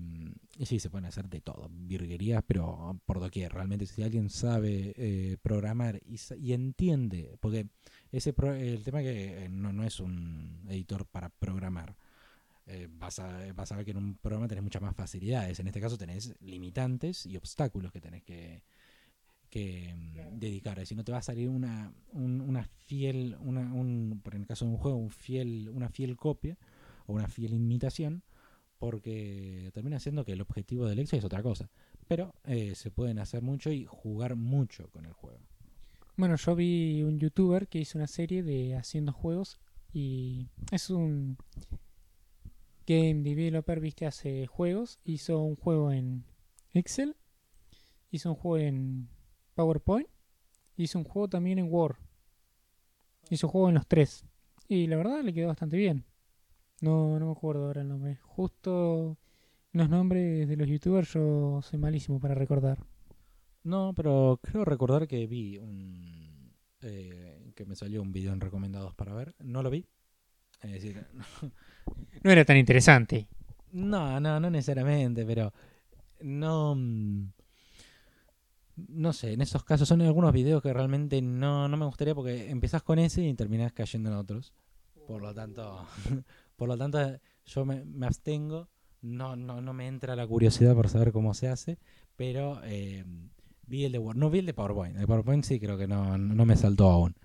y 0.58 0.66
sí, 0.66 0.80
se 0.80 0.90
pueden 0.90 1.06
hacer 1.06 1.30
de 1.30 1.42
todo, 1.42 1.70
virguerías, 1.72 2.44
pero 2.48 3.00
por 3.06 3.20
doquier. 3.20 3.54
Realmente, 3.54 3.86
si 3.86 4.02
alguien 4.02 4.30
sabe 4.32 4.94
eh, 4.98 5.38
programar 5.44 6.02
y, 6.06 6.18
y 6.40 6.54
entiende, 6.54 7.38
porque 7.40 7.68
ese 8.12 8.34
pro- 8.34 8.56
el 8.56 8.84
tema 8.84 9.02
que 9.02 9.46
eh, 9.46 9.50
no, 9.50 9.72
no 9.74 9.84
es 9.84 10.00
un 10.00 10.66
editor 10.70 11.06
para 11.06 11.30
programar. 11.30 11.96
Eh, 12.66 12.88
vas, 12.92 13.20
a, 13.20 13.54
vas 13.54 13.72
a 13.72 13.76
ver 13.78 13.86
que 13.86 13.92
en 13.92 13.98
un 13.98 14.16
programa 14.18 14.48
tenés 14.48 14.64
muchas 14.64 14.82
más 14.82 14.96
facilidades. 14.96 15.60
En 15.60 15.68
este 15.68 15.80
caso 15.82 15.98
tenés 15.98 16.36
limitantes 16.42 17.26
y 17.26 17.38
obstáculos 17.38 17.92
que 17.92 18.02
tenés 18.02 18.24
que, 18.24 18.64
que 19.50 19.94
mm, 19.96 20.14
Claro. 20.14 20.32
dedicar. 20.38 20.86
Si 20.86 20.96
no 20.96 21.04
te 21.04 21.12
va 21.12 21.20
a 21.20 21.22
salir 21.24 21.50
una, 21.50 21.92
un- 22.14 22.42
una 22.42 22.64
fiel, 22.64 23.36
una, 23.42 23.74
un, 23.74 24.20
por 24.24 24.36
en 24.36 24.42
el 24.42 24.48
caso 24.48 24.66
de 24.66 24.72
un 24.72 24.78
juego, 24.78 24.98
un 24.98 25.10
fiel, 25.10 25.70
una 25.70 25.90
fiel 25.90 26.16
copia 26.18 26.58
o 27.06 27.14
una 27.14 27.28
fiel 27.28 27.54
imitación, 27.54 28.24
porque 28.80 29.72
termina 29.74 30.00
siendo 30.00 30.24
que 30.26 30.34
el 30.34 30.42
objetivo 30.42 30.86
del 30.88 31.00
Excel 31.00 31.20
es 31.20 31.26
otra 31.26 31.42
cosa. 31.42 31.70
Pero 32.08 32.34
eh, 32.46 32.76
se 32.76 32.92
pueden 32.92 33.20
hacer 33.20 33.42
mucho 33.42 33.72
y 33.72 33.86
jugar 33.86 34.36
mucho 34.36 34.90
con 34.92 35.06
el 35.06 35.14
juego. 35.14 35.40
Bueno, 36.16 36.36
yo 36.36 36.56
vi 36.56 37.04
un 37.04 37.20
youtuber 37.20 37.68
que 37.68 37.80
hizo 37.80 37.98
una 37.98 38.08
serie 38.08 38.44
de 38.44 38.76
haciendo 38.76 39.14
juegos 39.14 39.60
y 39.94 40.48
es 40.72 40.90
un 40.90 41.38
game 42.86 43.22
developer, 43.24 43.80
viste, 43.80 44.06
hace 44.06 44.48
juegos. 44.48 45.00
Hizo 45.04 45.42
un 45.42 45.56
juego 45.56 45.92
en 45.92 46.24
Excel, 46.74 47.16
hizo 48.12 48.30
un 48.30 48.36
juego 48.36 48.58
en 48.66 49.10
PowerPoint, 49.58 50.08
hizo 50.78 51.00
un 51.00 51.06
juego 51.06 51.28
también 51.30 51.60
en 51.60 51.68
Word. 51.74 51.98
Hizo 53.30 53.48
un 53.48 53.52
juego 53.52 53.70
en 53.70 53.76
los 53.76 53.88
tres. 53.88 54.26
Y 54.68 54.88
la 54.88 54.98
verdad 54.98 55.22
le 55.24 55.34
quedó 55.34 55.48
bastante 55.48 55.78
bien. 55.78 56.06
No, 56.82 57.20
no 57.20 57.28
me 57.28 57.32
acuerdo 57.34 57.68
ahora 57.68 57.82
el 57.82 57.90
nombre. 57.90 58.20
Justo 58.24 59.18
los 59.74 59.90
nombres 59.90 60.48
de 60.48 60.58
los 60.58 60.68
youtubers 60.70 61.14
yo 61.14 61.62
soy 61.64 61.80
malísimo 61.80 62.20
para 62.20 62.36
recordar. 62.36 62.80
No, 63.64 63.94
pero 63.96 64.40
creo 64.42 64.66
recordar 64.66 65.08
que 65.08 65.28
vi 65.28 65.58
un. 65.58 66.54
eh, 66.82 67.52
que 67.56 67.66
me 67.66 67.76
salió 67.76 68.02
un 68.02 68.14
video 68.14 68.34
en 68.34 68.42
recomendados 68.42 68.96
para 68.96 69.14
ver. 69.14 69.36
No 69.40 69.64
lo 69.64 69.70
vi. 69.70 69.86
Es 70.62 70.72
decir, 70.72 71.06
No 72.24 72.32
era 72.32 72.46
tan 72.46 72.58
interesante. 72.58 73.28
no, 73.72 74.20
no, 74.20 74.40
no 74.40 74.50
necesariamente, 74.50 75.26
pero 75.26 75.54
no. 76.22 76.76
No 78.78 79.12
sé, 79.12 79.34
en 79.34 79.42
esos 79.42 79.64
casos 79.64 79.88
son 79.88 80.02
algunos 80.02 80.32
videos 80.32 80.62
que 80.62 80.72
realmente 80.72 81.22
no, 81.22 81.68
no 81.68 81.78
me 81.78 81.86
gustaría 81.86 82.14
porque 82.14 82.50
empezás 82.50 82.84
con 82.84 83.00
ese 83.00 83.24
y 83.24 83.34
terminás 83.34 83.74
cayendo 83.74 84.10
en 84.10 84.16
otros. 84.16 84.54
Por 85.08 85.22
lo 85.22 85.34
tanto, 85.34 85.86
por 86.56 86.68
lo 86.68 86.78
tanto 86.78 87.00
yo 87.46 87.66
me, 87.66 87.84
abstengo. 88.06 88.70
No, 89.02 89.36
no, 89.36 89.62
no 89.62 89.74
me 89.74 89.88
entra 89.88 90.16
la 90.16 90.28
curiosidad 90.28 90.76
por 90.76 90.90
saber 90.90 91.12
cómo 91.12 91.34
se 91.34 91.48
hace, 91.48 91.78
pero 92.16 92.62
eh, 92.64 93.06
vi 93.66 93.86
el 93.86 93.92
de 93.92 94.00
Word. 94.00 94.18
No 94.18 94.30
vi 94.30 94.40
el 94.40 94.46
de 94.46 94.54
PowerPoint. 94.54 94.96
El 94.96 95.02
de 95.02 95.08
PowerPoint 95.08 95.44
sí 95.44 95.60
creo 95.60 95.78
que 95.78 95.88
no, 95.88 96.18
no 96.18 96.46
me 96.46 96.56
saltó 96.56 96.90
aún. 96.90 97.16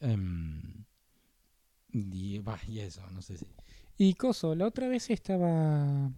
Em, 0.00 0.84
y, 1.92 2.40
y 2.68 2.80
eso, 2.80 3.02
no 3.10 3.22
sé 3.22 3.38
si. 3.38 3.46
Y 3.98 4.14
Coso, 4.14 4.54
la 4.54 4.66
otra 4.66 4.88
vez 4.88 5.08
estaba... 5.10 6.10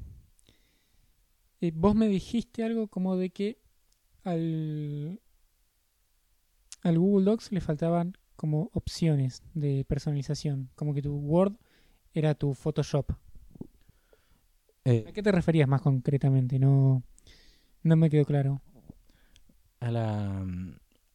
eh, 1.61 1.73
vos 1.75 1.95
me 1.95 2.09
dijiste 2.09 2.65
algo 2.65 2.89
como 2.89 3.17
de 3.17 3.31
que 3.31 3.59
al, 4.25 5.21
al 6.83 6.99
Google 6.99 7.25
Docs 7.25 7.53
le 7.53 7.61
faltaban 7.61 8.17
como 8.37 8.71
opciones 8.73 9.43
de 9.55 9.85
personalización, 9.85 10.71
como 10.75 10.95
que 10.95 11.03
tu 11.03 11.15
Word 11.17 11.57
era 12.15 12.35
tu 12.35 12.55
Photoshop. 12.55 13.13
Eh, 14.85 15.05
¿A 15.09 15.13
qué 15.13 15.23
te 15.23 15.33
referías 15.33 15.69
más 15.69 15.83
concretamente? 15.83 16.59
No, 16.59 17.03
no 17.83 17.97
me 17.97 18.09
quedó 18.11 18.25
claro. 18.25 18.63
a 19.81 19.91
la, 19.91 20.47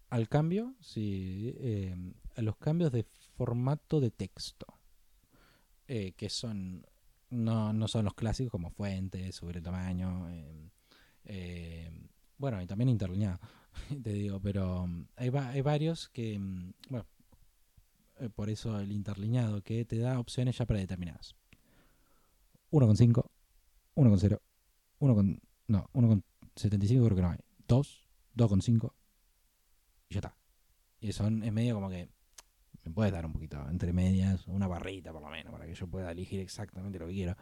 al 0.09 0.29
cambio, 0.29 0.75
sí, 0.79 1.55
eh, 1.57 1.95
a 2.35 2.41
los 2.41 2.57
cambios 2.57 2.91
de 2.91 3.05
formato 3.35 3.99
de 3.99 4.11
texto, 4.11 4.67
eh, 5.87 6.13
que 6.13 6.29
son 6.29 6.85
no, 7.33 7.73
no 7.73 7.87
son 7.87 8.05
los 8.05 8.13
clásicos 8.13 8.51
como 8.51 8.69
fuentes, 8.69 9.35
sobre 9.35 9.61
tamaño, 9.61 10.29
eh, 10.29 10.69
eh, 11.25 11.91
bueno, 12.43 12.61
y 12.61 12.67
también 12.67 12.89
interlineado, 12.89 13.39
te 14.03 14.11
digo, 14.11 14.41
pero 14.41 14.85
mm, 14.85 15.05
hay, 15.15 15.29
va- 15.29 15.47
hay 15.47 15.61
varios 15.61 16.09
que, 16.09 16.37
mm, 16.37 16.73
bueno, 16.89 17.05
eh, 18.19 18.29
por 18.29 18.49
eso 18.49 18.77
el 18.81 18.91
interlineado, 18.91 19.61
que 19.61 19.85
te 19.85 19.97
da 19.97 20.19
opciones 20.19 20.57
ya 20.57 20.65
predeterminadas. 20.65 21.37
1,5, 22.69 23.29
1,0, 23.95 24.39
1, 24.99 25.15
con- 25.15 25.39
no, 25.67 25.89
1,75 25.93 27.05
creo 27.05 27.15
que 27.15 27.21
no 27.21 27.29
hay. 27.29 27.39
2, 27.65 28.09
2,5 28.35 28.93
y 30.09 30.15
ya 30.15 30.19
está. 30.19 30.35
Y 30.99 31.13
son, 31.13 31.43
es 31.43 31.53
medio 31.53 31.75
como 31.75 31.89
que 31.89 32.09
me 32.83 32.91
puede 32.91 33.09
dar 33.11 33.25
un 33.25 33.31
poquito 33.31 33.65
entre 33.69 33.93
medias, 33.93 34.45
una 34.49 34.67
barrita 34.67 35.13
por 35.13 35.21
lo 35.21 35.29
menos, 35.29 35.53
para 35.53 35.65
que 35.65 35.75
yo 35.75 35.87
pueda 35.87 36.11
elegir 36.11 36.41
exactamente 36.41 36.99
lo 36.99 37.07
que 37.07 37.13
quiero. 37.13 37.37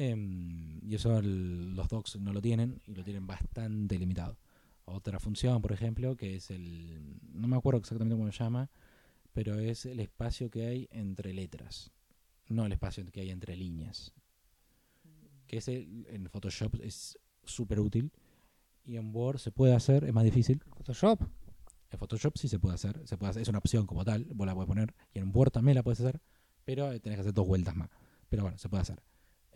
Em, 0.00 0.78
y 0.88 0.94
eso 0.94 1.18
el- 1.18 1.74
los 1.74 1.88
docs 1.88 2.16
no 2.20 2.32
lo 2.32 2.40
tienen 2.40 2.80
y 2.86 2.94
lo 2.94 3.02
tienen 3.02 3.26
bastante 3.26 3.98
limitado. 3.98 4.38
Otra 4.84 5.18
función, 5.18 5.60
por 5.60 5.72
ejemplo, 5.72 6.16
que 6.16 6.36
es 6.36 6.50
el. 6.50 7.18
No 7.32 7.48
me 7.48 7.56
acuerdo 7.56 7.80
exactamente 7.80 8.16
cómo 8.16 8.30
se 8.30 8.38
llama, 8.38 8.70
pero 9.32 9.58
es 9.58 9.84
el 9.86 10.00
espacio 10.00 10.50
que 10.50 10.66
hay 10.66 10.88
entre 10.92 11.34
letras, 11.34 11.90
no 12.48 12.64
el 12.64 12.72
espacio 12.72 13.04
que 13.10 13.20
hay 13.20 13.30
entre 13.30 13.56
líneas. 13.56 14.12
Que 15.46 15.58
ese 15.58 15.88
en 16.08 16.28
Photoshop 16.30 16.76
es 16.82 17.18
súper 17.44 17.80
útil 17.80 18.12
y 18.84 18.96
en 18.96 19.14
Word 19.14 19.38
se 19.38 19.50
puede 19.50 19.74
hacer, 19.74 20.04
es 20.04 20.12
más 20.12 20.24
difícil. 20.24 20.62
Photoshop. 20.76 21.22
En 21.90 21.98
Photoshop 21.98 22.36
sí 22.36 22.48
se 22.48 22.58
puede 22.58 22.74
hacer, 22.74 23.00
se 23.06 23.16
puede 23.16 23.30
hacer, 23.30 23.42
es 23.42 23.48
una 23.48 23.58
opción 23.58 23.86
como 23.86 24.04
tal, 24.04 24.26
vos 24.34 24.46
la 24.46 24.54
puedes 24.54 24.68
poner, 24.68 24.94
y 25.14 25.18
en 25.20 25.30
Word 25.34 25.50
también 25.50 25.74
la 25.74 25.82
puedes 25.82 26.00
hacer, 26.00 26.20
pero 26.64 26.92
eh, 26.92 27.00
tenés 27.00 27.16
que 27.16 27.20
hacer 27.22 27.32
dos 27.34 27.46
vueltas 27.46 27.74
más. 27.74 27.88
Pero 28.28 28.42
bueno, 28.42 28.58
se 28.58 28.68
puede 28.68 28.82
hacer. 28.82 29.02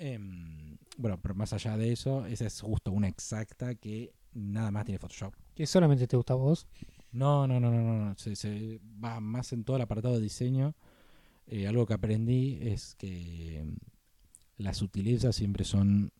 Em, 0.04 0.76
bueno, 0.96 1.20
pero 1.22 1.34
más 1.36 1.52
allá 1.52 1.76
de 1.76 1.92
eso, 1.92 2.26
esa 2.26 2.46
es 2.46 2.60
justo 2.60 2.90
una 2.90 3.06
exacta 3.06 3.76
que 3.76 4.12
nada 4.32 4.72
más 4.72 4.84
tiene 4.84 4.98
Photoshop. 4.98 5.32
Que 5.54 5.64
solamente 5.64 6.08
te 6.08 6.16
gusta 6.16 6.32
a 6.32 6.36
vos. 6.36 6.66
No, 7.12 7.46
no, 7.46 7.60
no, 7.60 7.70
no, 7.70 7.82
no, 8.08 8.14
Se, 8.18 8.34
se 8.34 8.80
va 9.02 9.20
más 9.20 9.52
en 9.52 9.62
todo 9.62 9.76
el 9.76 9.82
apartado 9.82 10.14
de 10.14 10.20
diseño. 10.20 10.74
Eh, 11.46 11.68
algo 11.68 11.86
que 11.86 11.94
aprendí 11.94 12.58
es 12.62 12.96
que 12.96 13.58
em, 13.58 13.76
las 14.56 14.78
sutilezas 14.78 15.36
siempre 15.36 15.64
son 15.64 16.10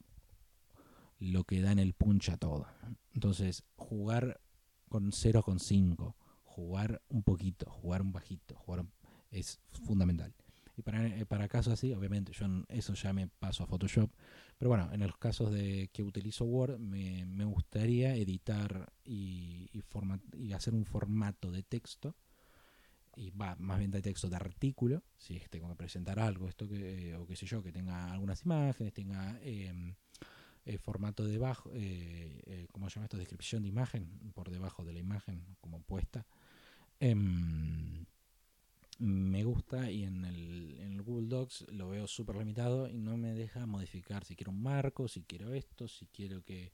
lo 1.19 1.43
que 1.43 1.61
dan 1.61 1.81
el 1.81 1.95
punch 1.95 2.29
a 2.31 2.37
todo. 2.37 2.67
Entonces, 3.15 3.65
jugar 3.77 4.41
con 4.89 5.11
0,5, 5.11 6.15
jugar 6.45 7.03
un 7.09 7.25
poquito, 7.25 7.71
jugar 7.71 8.03
un 8.03 8.13
bajito, 8.13 8.55
jugar 8.57 8.81
un- 8.83 8.93
es 9.31 9.59
fundamental. 9.87 10.35
Y 10.77 10.83
para, 10.83 11.07
eh, 11.07 11.27
para 11.27 11.49
casos 11.49 11.73
así, 11.75 11.93
obviamente, 11.93 12.33
yo 12.33 12.47
en 12.47 12.65
eso 12.69 12.95
ya 12.95 13.13
me 13.13 13.29
paso 13.29 13.65
a 13.65 13.67
Photoshop. 13.67 14.11
Pero 14.59 14.69
bueno, 14.71 14.89
en 14.93 15.01
los 15.01 15.17
casos 15.19 15.53
de 15.53 15.91
que 15.93 16.03
utilizo 16.03 16.45
Word, 16.45 16.79
me, 16.79 17.27
me 17.27 17.45
gustaría 17.45 18.15
editar 18.17 18.93
y, 19.05 19.69
y, 19.73 19.81
forma- 19.83 20.21
y 20.37 20.53
hacer 20.53 20.75
un 20.75 20.85
formato 20.87 21.51
de 21.51 21.63
texto. 21.63 22.17
Y 23.15 23.31
va, 23.31 23.57
más 23.59 23.79
bien 23.79 23.91
de 23.91 24.01
texto 24.01 24.31
de 24.31 24.37
artículo, 24.37 25.03
si 25.19 25.39
tengo 25.51 25.69
que 25.69 25.75
presentar 25.77 26.19
algo, 26.19 26.49
esto 26.49 26.67
que, 26.67 27.15
o 27.17 27.27
qué 27.27 27.37
sé 27.37 27.45
yo, 27.45 27.63
que 27.63 27.71
tenga 27.71 28.11
algunas 28.11 28.43
imágenes, 28.47 28.95
tenga 28.95 29.39
em, 29.43 29.95
eh, 30.67 30.79
formato 30.79 31.25
debajo, 31.25 31.71
eh, 31.75 32.43
eh, 32.47 32.67
¿cómo 32.73 32.89
se 32.91 32.97
llama 32.97 33.07
esto? 33.07 33.19
Descripción 33.19 33.63
de 33.65 33.69
imagen, 33.71 34.07
por 34.35 34.51
debajo 34.51 34.85
de 34.85 34.95
la 34.95 35.01
imagen, 35.01 35.45
como 35.61 35.83
puesta. 35.83 36.27
Em, 37.01 38.07
me 39.03 39.45
gusta 39.45 39.91
y 39.91 40.05
en 40.05 40.25
el, 40.25 40.77
en 40.81 40.93
el 40.95 41.03
Google 41.03 41.29
Docs 41.29 41.67
lo 41.73 41.89
veo 41.91 42.07
súper 42.07 42.37
limitado 42.37 42.89
y 42.89 42.99
no 42.99 43.17
me 43.17 43.35
deja 43.35 43.67
modificar 43.67 44.25
si 44.25 44.37
quiero 44.37 44.53
un 44.53 44.63
marco, 44.63 45.09
si 45.09 45.23
quiero 45.25 45.53
esto, 45.55 45.89
si 45.89 46.07
quiero 46.07 46.43
que 46.45 46.73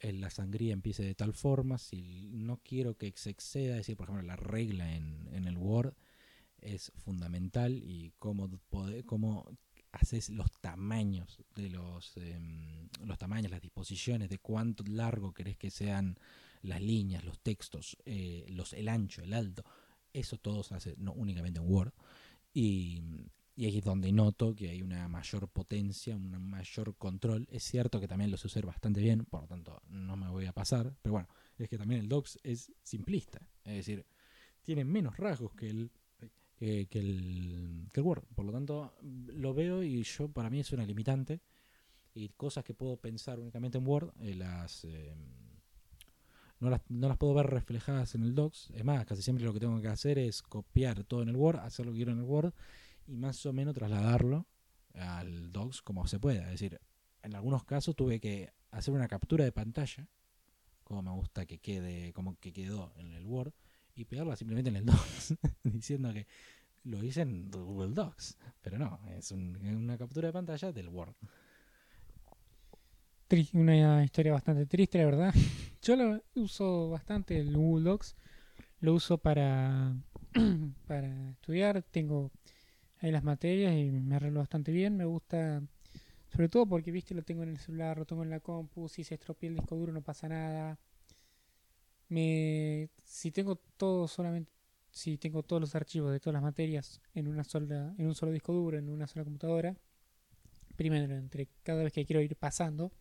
el- 0.00 0.20
la 0.20 0.30
sangría 0.30 0.72
empiece 0.72 1.02
de 1.02 1.14
tal 1.14 1.32
forma, 1.32 1.78
si 1.78 2.28
no 2.32 2.60
quiero 2.62 2.96
que 2.96 3.12
se 3.16 3.30
exceda, 3.30 3.72
es 3.72 3.78
decir, 3.78 3.96
por 3.96 4.08
ejemplo, 4.08 4.26
la 4.26 4.36
regla 4.36 4.94
en, 4.94 5.28
en 5.32 5.46
el 5.46 5.56
Word 5.56 5.94
es 6.60 6.92
fundamental 6.96 7.74
y 7.82 8.12
cómo, 8.18 8.50
cómo 9.06 9.46
haces 9.92 10.30
los 10.30 10.50
tamaños 10.60 11.42
de 11.54 11.70
los, 11.70 12.16
em, 12.16 12.88
los 13.04 13.18
tamaños, 13.18 13.50
las 13.50 13.62
disposiciones 13.62 14.28
de 14.30 14.38
cuánto 14.38 14.84
largo 14.86 15.32
querés 15.34 15.56
que 15.56 15.70
sean 15.70 16.18
las 16.62 16.80
líneas, 16.82 17.24
los 17.24 17.40
textos, 17.40 17.96
eh, 18.06 18.46
los, 18.50 18.72
el 18.72 18.88
ancho, 18.88 19.22
el 19.22 19.34
alto, 19.34 19.64
eso 20.14 20.38
todo 20.38 20.62
se 20.62 20.74
hace 20.74 20.94
no 20.96 21.12
únicamente 21.12 21.60
en 21.60 21.70
Word. 21.70 21.92
Y, 22.54 23.02
y 23.56 23.66
es 23.66 23.84
donde 23.84 24.10
noto 24.12 24.54
que 24.54 24.70
hay 24.70 24.82
una 24.82 25.06
mayor 25.08 25.48
potencia, 25.48 26.16
un 26.16 26.30
mayor 26.48 26.96
control. 26.96 27.46
Es 27.50 27.64
cierto 27.64 28.00
que 28.00 28.08
también 28.08 28.30
lo 28.30 28.36
sé 28.36 28.60
bastante 28.62 29.00
bien, 29.00 29.24
por 29.26 29.42
lo 29.42 29.48
tanto 29.48 29.82
no 29.88 30.16
me 30.16 30.28
voy 30.28 30.46
a 30.46 30.52
pasar, 30.52 30.96
pero 31.02 31.12
bueno, 31.12 31.28
es 31.58 31.68
que 31.68 31.78
también 31.78 32.00
el 32.00 32.08
Docs 32.08 32.38
es 32.42 32.72
simplista, 32.82 33.40
es 33.64 33.74
decir, 33.74 34.06
tiene 34.62 34.84
menos 34.84 35.16
rasgos 35.18 35.54
que 35.54 35.68
el, 35.68 35.90
que 36.56 36.80
el, 36.92 37.88
que 37.92 38.00
el 38.00 38.06
Word. 38.06 38.24
Por 38.34 38.46
lo 38.46 38.52
tanto, 38.52 38.94
lo 39.02 39.54
veo 39.54 39.82
y 39.82 40.02
yo 40.02 40.28
para 40.28 40.50
mí 40.50 40.60
es 40.60 40.72
una 40.72 40.86
limitante. 40.86 41.40
Y 42.16 42.28
cosas 42.30 42.64
que 42.64 42.74
puedo 42.74 42.96
pensar 42.96 43.40
únicamente 43.40 43.78
en 43.78 43.86
Word, 43.86 44.12
eh, 44.20 44.34
las, 44.34 44.84
eh, 44.84 45.12
no, 46.64 46.70
las, 46.70 46.80
no 46.88 47.08
las 47.08 47.16
puedo 47.18 47.34
ver 47.34 47.46
reflejadas 47.46 48.14
en 48.14 48.22
el 48.24 48.34
Docs. 48.34 48.70
Es 48.74 48.84
más, 48.84 49.04
casi 49.06 49.22
siempre 49.22 49.44
lo 49.44 49.52
que 49.52 49.60
tengo 49.60 49.80
que 49.80 49.88
hacer 49.88 50.18
es 50.18 50.42
copiar 50.42 51.04
todo 51.04 51.22
en 51.22 51.28
el 51.28 51.36
Word, 51.36 51.58
hacer 51.60 51.86
lo 51.86 51.92
que 51.92 51.98
quiero 51.98 52.12
en 52.12 52.18
el 52.18 52.24
Word 52.24 52.52
y 53.06 53.16
más 53.16 53.44
o 53.46 53.52
menos 53.52 53.74
trasladarlo 53.74 54.46
al 54.94 55.52
Docs 55.52 55.82
como 55.82 56.06
se 56.06 56.18
pueda. 56.18 56.44
Es 56.44 56.50
decir, 56.52 56.80
en 57.22 57.34
algunos 57.34 57.64
casos 57.64 57.94
tuve 57.96 58.20
que 58.20 58.52
hacer 58.70 58.92
una 58.94 59.08
captura 59.08 59.44
de 59.44 59.52
pantalla, 59.52 60.08
como 60.82 61.02
me 61.02 61.10
gusta 61.12 61.46
que 61.46 61.58
quede, 61.58 62.12
como 62.12 62.36
que 62.38 62.52
quedó 62.52 62.92
en 62.96 63.12
el 63.12 63.24
Word, 63.26 63.52
y 63.94 64.04
pegarla 64.06 64.36
simplemente 64.36 64.70
en 64.70 64.76
el 64.76 64.86
Docs, 64.86 65.34
diciendo 65.62 66.12
que 66.12 66.26
lo 66.84 67.02
hice 67.02 67.22
en 67.22 67.50
Google 67.50 67.94
Docs. 67.94 68.36
Pero 68.60 68.78
no, 68.78 69.00
es 69.16 69.30
un- 69.32 69.56
una 69.64 69.96
captura 69.96 70.28
de 70.28 70.32
pantalla 70.32 70.72
del 70.72 70.88
Word. 70.88 71.14
Una 73.54 74.04
historia 74.04 74.32
bastante 74.32 74.66
triste, 74.66 74.98
la 74.98 75.06
verdad. 75.06 75.34
Yo 75.82 75.96
lo 75.96 76.22
uso 76.34 76.90
bastante 76.90 77.38
el 77.38 77.56
Google 77.56 77.84
Docs. 77.84 78.16
Lo 78.80 78.94
uso 78.94 79.18
para, 79.18 79.96
para 80.86 81.30
estudiar. 81.30 81.82
Tengo 81.82 82.30
ahí 83.00 83.10
las 83.10 83.24
materias 83.24 83.74
y 83.74 83.90
me 83.90 84.16
arreglo 84.16 84.40
bastante 84.40 84.72
bien. 84.72 84.96
Me 84.96 85.06
gusta, 85.06 85.62
sobre 86.30 86.48
todo 86.50 86.66
porque, 86.66 86.92
viste, 86.92 87.14
lo 87.14 87.22
tengo 87.22 87.42
en 87.42 87.48
el 87.48 87.58
celular, 87.58 87.96
lo 87.98 88.04
tengo 88.04 88.22
en 88.22 88.30
la 88.30 88.40
compu. 88.40 88.88
Si 88.88 89.02
se 89.04 89.14
estropea 89.14 89.48
el 89.48 89.56
disco 89.56 89.74
duro 89.74 89.92
no 89.92 90.02
pasa 90.02 90.28
nada. 90.28 90.78
Me, 92.08 92.90
si 93.02 93.30
tengo 93.32 93.56
todo 93.78 94.06
solamente, 94.06 94.52
si 94.90 95.16
tengo 95.16 95.42
todos 95.42 95.60
los 95.60 95.74
archivos 95.74 96.12
de 96.12 96.20
todas 96.20 96.34
las 96.34 96.42
materias 96.42 97.00
en 97.14 97.26
una 97.26 97.42
sola, 97.42 97.94
en 97.96 98.06
un 98.06 98.14
solo 98.14 98.32
disco 98.32 98.52
duro, 98.52 98.78
en 98.78 98.90
una 98.90 99.06
sola 99.06 99.24
computadora, 99.24 99.74
primero 100.76 101.12
entre 101.14 101.48
cada 101.62 101.82
vez 101.82 101.92
que 101.92 102.04
quiero 102.04 102.20
ir 102.20 102.36
pasando 102.36 102.92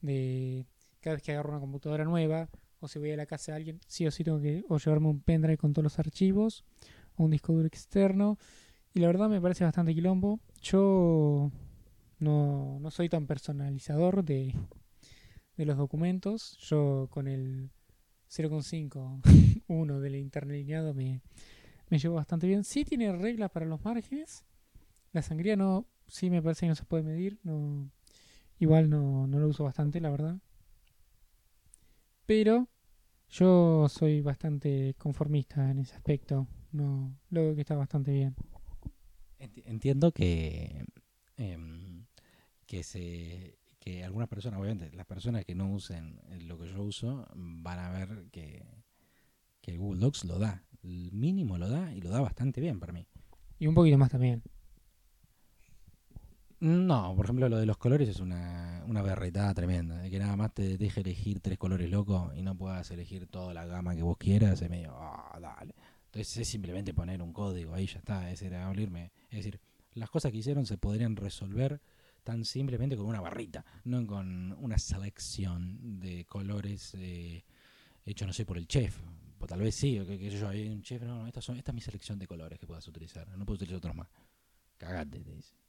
de 0.00 0.66
cada 1.00 1.16
vez 1.16 1.22
que 1.22 1.32
agarro 1.32 1.50
una 1.50 1.60
computadora 1.60 2.04
nueva 2.04 2.48
o 2.80 2.88
si 2.88 2.98
voy 2.98 3.10
a 3.12 3.16
la 3.16 3.26
casa 3.26 3.52
de 3.52 3.56
alguien, 3.56 3.80
sí 3.86 4.06
o 4.06 4.10
sí 4.10 4.24
tengo 4.24 4.40
que 4.40 4.64
o 4.68 4.78
llevarme 4.78 5.08
un 5.08 5.20
pendrive 5.20 5.58
con 5.58 5.72
todos 5.72 5.84
los 5.84 5.98
archivos 5.98 6.64
o 7.16 7.24
un 7.24 7.30
disco 7.30 7.52
duro 7.52 7.66
externo. 7.66 8.38
Y 8.94 9.00
la 9.00 9.06
verdad 9.06 9.28
me 9.28 9.40
parece 9.40 9.64
bastante 9.64 9.94
quilombo. 9.94 10.40
Yo 10.62 11.50
no, 12.18 12.78
no 12.80 12.90
soy 12.90 13.08
tan 13.08 13.26
personalizador 13.26 14.24
de, 14.24 14.54
de 15.56 15.64
los 15.66 15.76
documentos. 15.76 16.56
Yo 16.58 17.08
con 17.10 17.28
el 17.28 17.70
0.5 18.30 19.62
1 19.68 20.00
del 20.00 20.16
interlineado 20.16 20.94
me, 20.94 21.20
me 21.88 21.98
llevo 21.98 22.16
bastante 22.16 22.46
bien. 22.46 22.64
Sí 22.64 22.84
tiene 22.84 23.12
reglas 23.12 23.50
para 23.50 23.66
los 23.66 23.84
márgenes. 23.84 24.44
La 25.12 25.22
sangría 25.22 25.56
no, 25.56 25.86
sí 26.06 26.30
me 26.30 26.42
parece 26.42 26.60
que 26.60 26.68
no 26.68 26.74
se 26.74 26.84
puede 26.84 27.02
medir. 27.02 27.38
No, 27.42 27.90
igual 28.60 28.88
no, 28.90 29.26
no 29.26 29.40
lo 29.40 29.48
uso 29.48 29.64
bastante, 29.64 30.00
la 30.00 30.10
verdad. 30.10 30.38
Pero 32.26 32.68
yo 33.30 33.88
soy 33.88 34.20
bastante 34.22 34.94
conformista 34.98 35.70
en 35.70 35.80
ese 35.80 35.94
aspecto. 35.96 36.46
No, 36.72 37.14
lo 37.30 37.42
veo 37.42 37.54
que 37.54 37.62
está 37.62 37.76
bastante 37.76 38.12
bien. 38.12 38.34
Enti- 39.38 39.62
Entiendo 39.66 40.12
que, 40.12 40.84
em, 41.36 42.06
que 42.66 42.82
se 42.82 43.58
que 43.80 44.04
algunas 44.04 44.28
personas, 44.28 44.60
obviamente, 44.60 44.94
las 44.94 45.06
personas 45.06 45.44
que 45.46 45.54
no 45.54 45.72
usen 45.72 46.20
lo 46.46 46.58
que 46.58 46.68
yo 46.68 46.82
uso, 46.82 47.26
van 47.34 47.78
a 47.78 47.88
ver 47.90 48.28
que, 48.30 48.62
que 49.62 49.76
Google 49.78 50.00
Docs 50.00 50.24
lo 50.24 50.38
da. 50.38 50.64
El 50.82 51.12
mínimo 51.12 51.58
lo 51.58 51.68
da 51.68 51.94
y 51.94 52.00
lo 52.02 52.10
da 52.10 52.20
bastante 52.20 52.60
bien 52.60 52.80
para 52.80 52.92
mí. 52.92 53.06
Y 53.58 53.66
un 53.68 53.74
poquito 53.74 53.98
más 53.98 54.10
también. 54.10 54.42
No, 56.60 57.14
por 57.16 57.24
ejemplo, 57.24 57.48
lo 57.48 57.58
de 57.58 57.64
los 57.64 57.78
colores 57.78 58.06
es 58.08 58.20
una, 58.20 58.84
una 58.86 59.00
berretada 59.00 59.54
tremenda. 59.54 59.96
De 59.98 60.10
que 60.10 60.18
nada 60.18 60.36
más 60.36 60.52
te 60.52 60.76
deje 60.76 61.00
elegir 61.00 61.40
tres 61.40 61.56
colores 61.56 61.90
locos 61.90 62.36
y 62.36 62.42
no 62.42 62.54
puedas 62.54 62.90
elegir 62.90 63.26
toda 63.28 63.54
la 63.54 63.64
gama 63.64 63.96
que 63.96 64.02
vos 64.02 64.18
quieras, 64.18 64.60
es 64.60 64.68
medio, 64.68 64.94
ah, 64.94 65.38
dale. 65.40 65.74
Entonces 66.06 66.36
es 66.36 66.48
simplemente 66.48 66.92
poner 66.92 67.22
un 67.22 67.32
código, 67.32 67.72
ahí 67.72 67.86
ya 67.86 67.98
está, 67.98 68.30
es 68.30 68.42
era 68.42 68.66
abrirme. 68.66 69.10
Es 69.30 69.38
decir, 69.38 69.58
las 69.94 70.10
cosas 70.10 70.32
que 70.32 70.38
hicieron 70.38 70.66
se 70.66 70.76
podrían 70.76 71.16
resolver 71.16 71.80
tan 72.24 72.44
simplemente 72.44 72.94
con 72.94 73.06
una 73.06 73.20
barrita, 73.22 73.64
no 73.84 74.06
con 74.06 74.52
una 74.58 74.78
selección 74.78 75.98
de 75.98 76.26
colores 76.26 76.94
eh, 76.98 77.42
hecho, 78.04 78.26
no 78.26 78.34
sé, 78.34 78.44
por 78.44 78.58
el 78.58 78.68
chef. 78.68 78.98
O 79.38 79.46
tal 79.46 79.60
vez 79.60 79.74
sí, 79.74 79.98
que, 80.06 80.18
que 80.18 80.28
yo, 80.28 80.46
hay 80.48 80.68
un 80.68 80.82
chef, 80.82 81.02
no, 81.04 81.24
no, 81.24 81.40
son, 81.40 81.56
esta 81.56 81.70
es 81.70 81.74
mi 81.74 81.80
selección 81.80 82.18
de 82.18 82.26
colores 82.26 82.58
que 82.58 82.66
puedas 82.66 82.86
utilizar, 82.86 83.26
no 83.38 83.46
puedo 83.46 83.54
utilizar 83.54 83.78
otros 83.78 83.94
más. 83.94 84.08
Cagate, 84.76 85.20
te 85.20 85.32
dice. 85.32 85.59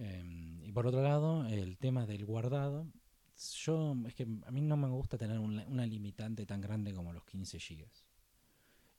Em, 0.00 0.64
y 0.64 0.72
por 0.72 0.86
otro 0.86 1.02
lado, 1.02 1.46
el 1.46 1.78
tema 1.78 2.06
del 2.06 2.26
guardado. 2.26 2.88
Yo, 3.64 3.94
es 4.06 4.14
que 4.14 4.24
a 4.46 4.50
mí 4.50 4.60
no 4.62 4.76
me 4.76 4.88
gusta 4.88 5.18
tener 5.18 5.38
un- 5.38 5.60
una 5.68 5.86
limitante 5.86 6.46
tan 6.46 6.60
grande 6.60 6.94
como 6.94 7.12
los 7.12 7.24
15 7.24 7.58
gigas. 7.60 8.04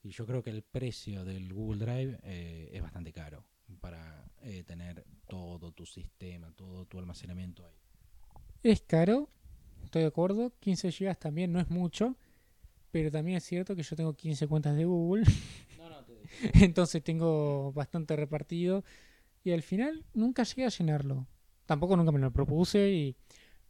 Y 0.04 0.10
yo 0.12 0.26
creo 0.26 0.44
que 0.44 0.50
el 0.52 0.64
precio 0.64 1.26
del 1.26 1.54
Google 1.54 1.86
Drive 1.86 2.20
eh, 2.24 2.70
es 2.74 2.82
bastante 2.82 3.14
caro 3.14 3.46
para 3.82 4.26
eh, 4.44 4.64
tener 4.64 5.06
todo 5.28 5.72
tu 5.72 5.86
sistema, 5.86 6.52
todo 6.54 6.86
tu 6.86 7.00
almacenamiento 7.00 7.66
ahí. 7.66 7.76
Es 8.64 8.82
caro, 8.82 9.30
estoy 9.84 10.02
de 10.04 10.08
acuerdo. 10.08 10.52
15 10.60 10.92
GB 10.92 11.20
también 11.20 11.52
no 11.52 11.60
es 11.60 11.70
mucho. 11.70 12.16
Pero 12.92 13.12
también 13.12 13.38
es 13.38 13.46
cierto 13.46 13.76
que 13.76 13.84
yo 13.84 13.96
tengo 13.96 14.16
15 14.16 14.48
cuentas 14.48 14.76
de 14.78 14.86
Google. 14.86 15.26
No, 15.78 15.90
no, 15.90 16.04
te 16.06 16.14
entonces 16.66 17.04
tengo 17.04 17.72
bastante 17.74 18.16
repartido. 18.16 18.84
Y 19.44 19.52
al 19.52 19.64
final 19.64 20.06
nunca 20.14 20.44
llegué 20.44 20.66
a 20.66 20.70
llenarlo. 20.70 21.28
Tampoco 21.66 21.96
nunca 21.98 22.12
me 22.12 22.20
lo 22.20 22.32
propuse. 22.32 22.90
Y, 22.92 23.16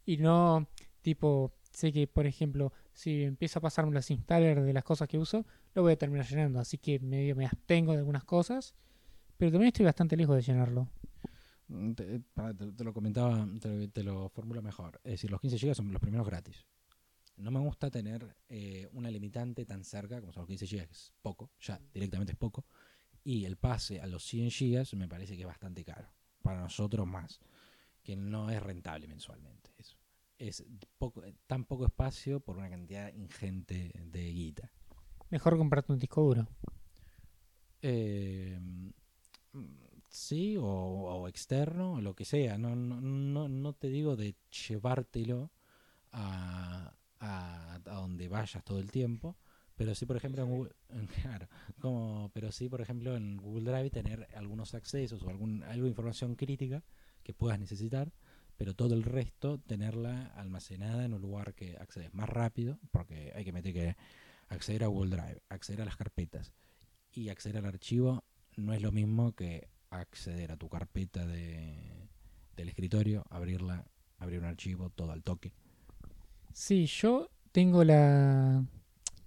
y 0.06 0.16
no, 0.18 0.68
tipo, 1.02 1.52
sé 1.72 1.92
que 1.92 2.06
por 2.06 2.26
ejemplo, 2.26 2.72
si 2.92 3.22
empiezo 3.24 3.58
a 3.58 3.62
pasarme 3.62 3.92
los 3.92 4.10
installers 4.10 4.64
de 4.64 4.72
las 4.72 4.84
cosas 4.84 5.08
que 5.08 5.18
uso, 5.18 5.46
lo 5.74 5.82
voy 5.82 5.92
a 5.92 5.96
terminar 5.98 6.26
llenando. 6.26 6.60
Así 6.60 6.78
que 6.78 6.98
medio 7.00 7.36
me 7.36 7.46
abstengo 7.46 7.92
de 7.92 7.98
algunas 7.98 8.24
cosas. 8.24 8.74
Pero 9.38 9.52
también 9.52 9.68
estoy 9.68 9.86
bastante 9.86 10.16
lejos 10.16 10.36
de 10.36 10.42
llenarlo. 10.42 10.88
Mm, 11.68 11.92
Te, 11.94 12.20
pará, 12.34 12.54
te- 12.54 12.72
te 12.72 12.84
lo 12.84 12.92
comentaba, 12.92 13.46
te, 13.92 14.02
lo 14.02 14.28
formulo 14.28 14.62
mejor. 14.62 15.00
Es 15.04 15.12
decir, 15.12 15.30
los 15.30 15.40
15 15.40 15.56
GB 15.58 15.74
son 15.74 15.92
los 15.92 16.00
primeros 16.00 16.26
gratis. 16.26 16.64
No 17.36 17.50
me 17.50 17.60
gusta 17.60 17.90
tener 17.90 18.36
eh, 18.48 18.88
una 18.92 19.10
limitante 19.10 19.64
tan 19.64 19.84
cerca 19.84 20.20
como 20.20 20.32
son 20.32 20.42
los 20.42 20.48
15 20.48 20.66
GB, 20.66 20.86
que 20.86 20.92
es 20.92 21.12
poco, 21.22 21.50
ya 21.60 21.80
directamente 21.92 22.32
es 22.32 22.38
poco. 22.38 22.66
Y 23.24 23.44
el 23.44 23.56
pase 23.56 24.00
a 24.00 24.06
los 24.06 24.24
100 24.24 24.50
GB 24.50 24.96
me 24.96 25.08
parece 25.08 25.36
que 25.36 25.42
es 25.42 25.46
bastante 25.46 25.84
caro. 25.84 26.08
Para 26.42 26.60
nosotros 26.60 27.06
más. 27.06 27.40
Que 28.02 28.16
no 28.16 28.50
es 28.50 28.62
rentable 28.62 29.06
mensualmente. 29.06 29.70
Eso. 29.78 29.96
Es 30.38 30.64
poco, 30.98 31.24
eh, 31.24 31.34
tan 31.46 31.64
poco 31.64 31.86
espacio 31.86 32.40
por 32.40 32.58
una 32.58 32.68
cantidad 32.68 33.12
ingente 33.14 33.92
de 33.94 34.32
guita. 34.32 34.72
Mejor 35.30 35.56
comprarte 35.56 35.92
un 35.92 35.98
disco 35.98 36.22
duro. 36.22 36.48
Eh, 37.80 38.60
sí, 40.08 40.56
o, 40.56 40.64
o 40.64 41.28
externo, 41.28 41.94
o 41.94 42.00
lo 42.00 42.14
que 42.14 42.24
sea. 42.24 42.58
No, 42.58 42.74
no, 42.74 43.00
no, 43.00 43.48
no 43.48 43.72
te 43.72 43.88
digo 43.88 44.16
de 44.16 44.36
llevártelo 44.68 45.50
a, 46.10 46.94
a, 47.20 47.74
a 47.74 47.78
donde 47.78 48.28
vayas 48.28 48.64
todo 48.64 48.78
el 48.78 48.90
tiempo, 48.90 49.36
pero 49.82 49.96
sí, 49.96 50.06
por 50.06 50.16
ejemplo, 50.16 50.44
en 50.44 50.48
Google, 50.48 50.72
claro, 51.22 51.48
como, 51.80 52.30
pero 52.32 52.52
sí, 52.52 52.68
por 52.68 52.80
ejemplo, 52.80 53.16
en 53.16 53.36
Google 53.38 53.72
Drive 53.72 53.90
tener 53.90 54.28
algunos 54.36 54.74
accesos 54.74 55.24
o 55.24 55.28
algún, 55.28 55.64
algo 55.64 55.82
de 55.82 55.88
información 55.88 56.36
crítica 56.36 56.84
que 57.24 57.34
puedas 57.34 57.58
necesitar, 57.58 58.12
pero 58.56 58.74
todo 58.74 58.94
el 58.94 59.02
resto 59.02 59.58
tenerla 59.58 60.26
almacenada 60.36 61.04
en 61.04 61.14
un 61.14 61.20
lugar 61.20 61.54
que 61.54 61.76
accedes 61.78 62.14
más 62.14 62.28
rápido, 62.28 62.78
porque 62.92 63.32
hay 63.34 63.44
que 63.44 63.50
meter 63.50 63.72
que 63.72 63.96
acceder 64.50 64.84
a 64.84 64.86
Google 64.86 65.16
Drive, 65.16 65.42
acceder 65.48 65.82
a 65.82 65.84
las 65.84 65.96
carpetas 65.96 66.52
y 67.10 67.30
acceder 67.30 67.56
al 67.56 67.66
archivo 67.66 68.22
no 68.56 68.74
es 68.74 68.82
lo 68.82 68.92
mismo 68.92 69.32
que 69.32 69.68
acceder 69.90 70.52
a 70.52 70.56
tu 70.56 70.68
carpeta 70.68 71.26
de, 71.26 72.08
del 72.54 72.68
escritorio, 72.68 73.24
abrirla, 73.30 73.84
abrir 74.18 74.38
un 74.38 74.44
archivo, 74.44 74.90
todo 74.90 75.10
al 75.10 75.24
toque. 75.24 75.52
Sí, 76.52 76.86
yo 76.86 77.30
tengo 77.50 77.82
la 77.82 78.64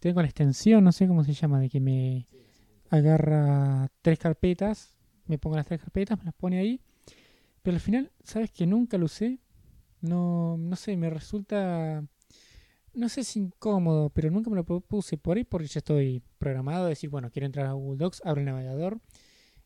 tengo 0.10 0.22
la 0.22 0.28
extensión, 0.28 0.84
no 0.84 0.92
sé 0.92 1.08
cómo 1.08 1.24
se 1.24 1.34
llama, 1.34 1.60
de 1.60 1.70
que 1.70 1.80
me 1.80 2.28
agarra 2.90 3.90
tres 4.02 4.20
carpetas 4.20 4.96
me 5.28 5.38
pongo 5.38 5.56
las 5.56 5.66
tres 5.66 5.82
carpetas, 5.82 6.18
me 6.18 6.26
las 6.26 6.34
pone 6.34 6.60
ahí. 6.60 6.82
Pero 7.62 7.76
al 7.76 7.82
final, 7.82 8.12
¿sabes 8.24 8.52
que 8.52 8.68
nunca 8.68 8.98
lo 8.98 9.06
usé? 9.06 9.40
No, 10.02 10.58
no 10.58 10.76
sé, 10.76 10.96
me 10.98 11.10
resulta, 11.10 12.04
no 12.94 13.10
sé 13.10 13.24
si 13.24 13.40
incómodo, 13.40 14.10
pero 14.12 14.30
nunca 14.30 14.50
me 14.50 14.56
lo 14.56 14.64
puse 14.64 15.18
por 15.18 15.38
ahí 15.38 15.44
porque 15.44 15.68
ya 15.68 15.80
estoy 15.80 16.22
programado 16.38 16.86
a 16.86 16.90
decir, 16.90 17.10
bueno, 17.10 17.32
quiero 17.32 17.48
entrar 17.48 17.66
a 17.66 17.74
Google 17.74 17.98
Docs, 17.98 18.22
abro 18.24 18.42
el 18.42 18.46
navegador 18.46 19.00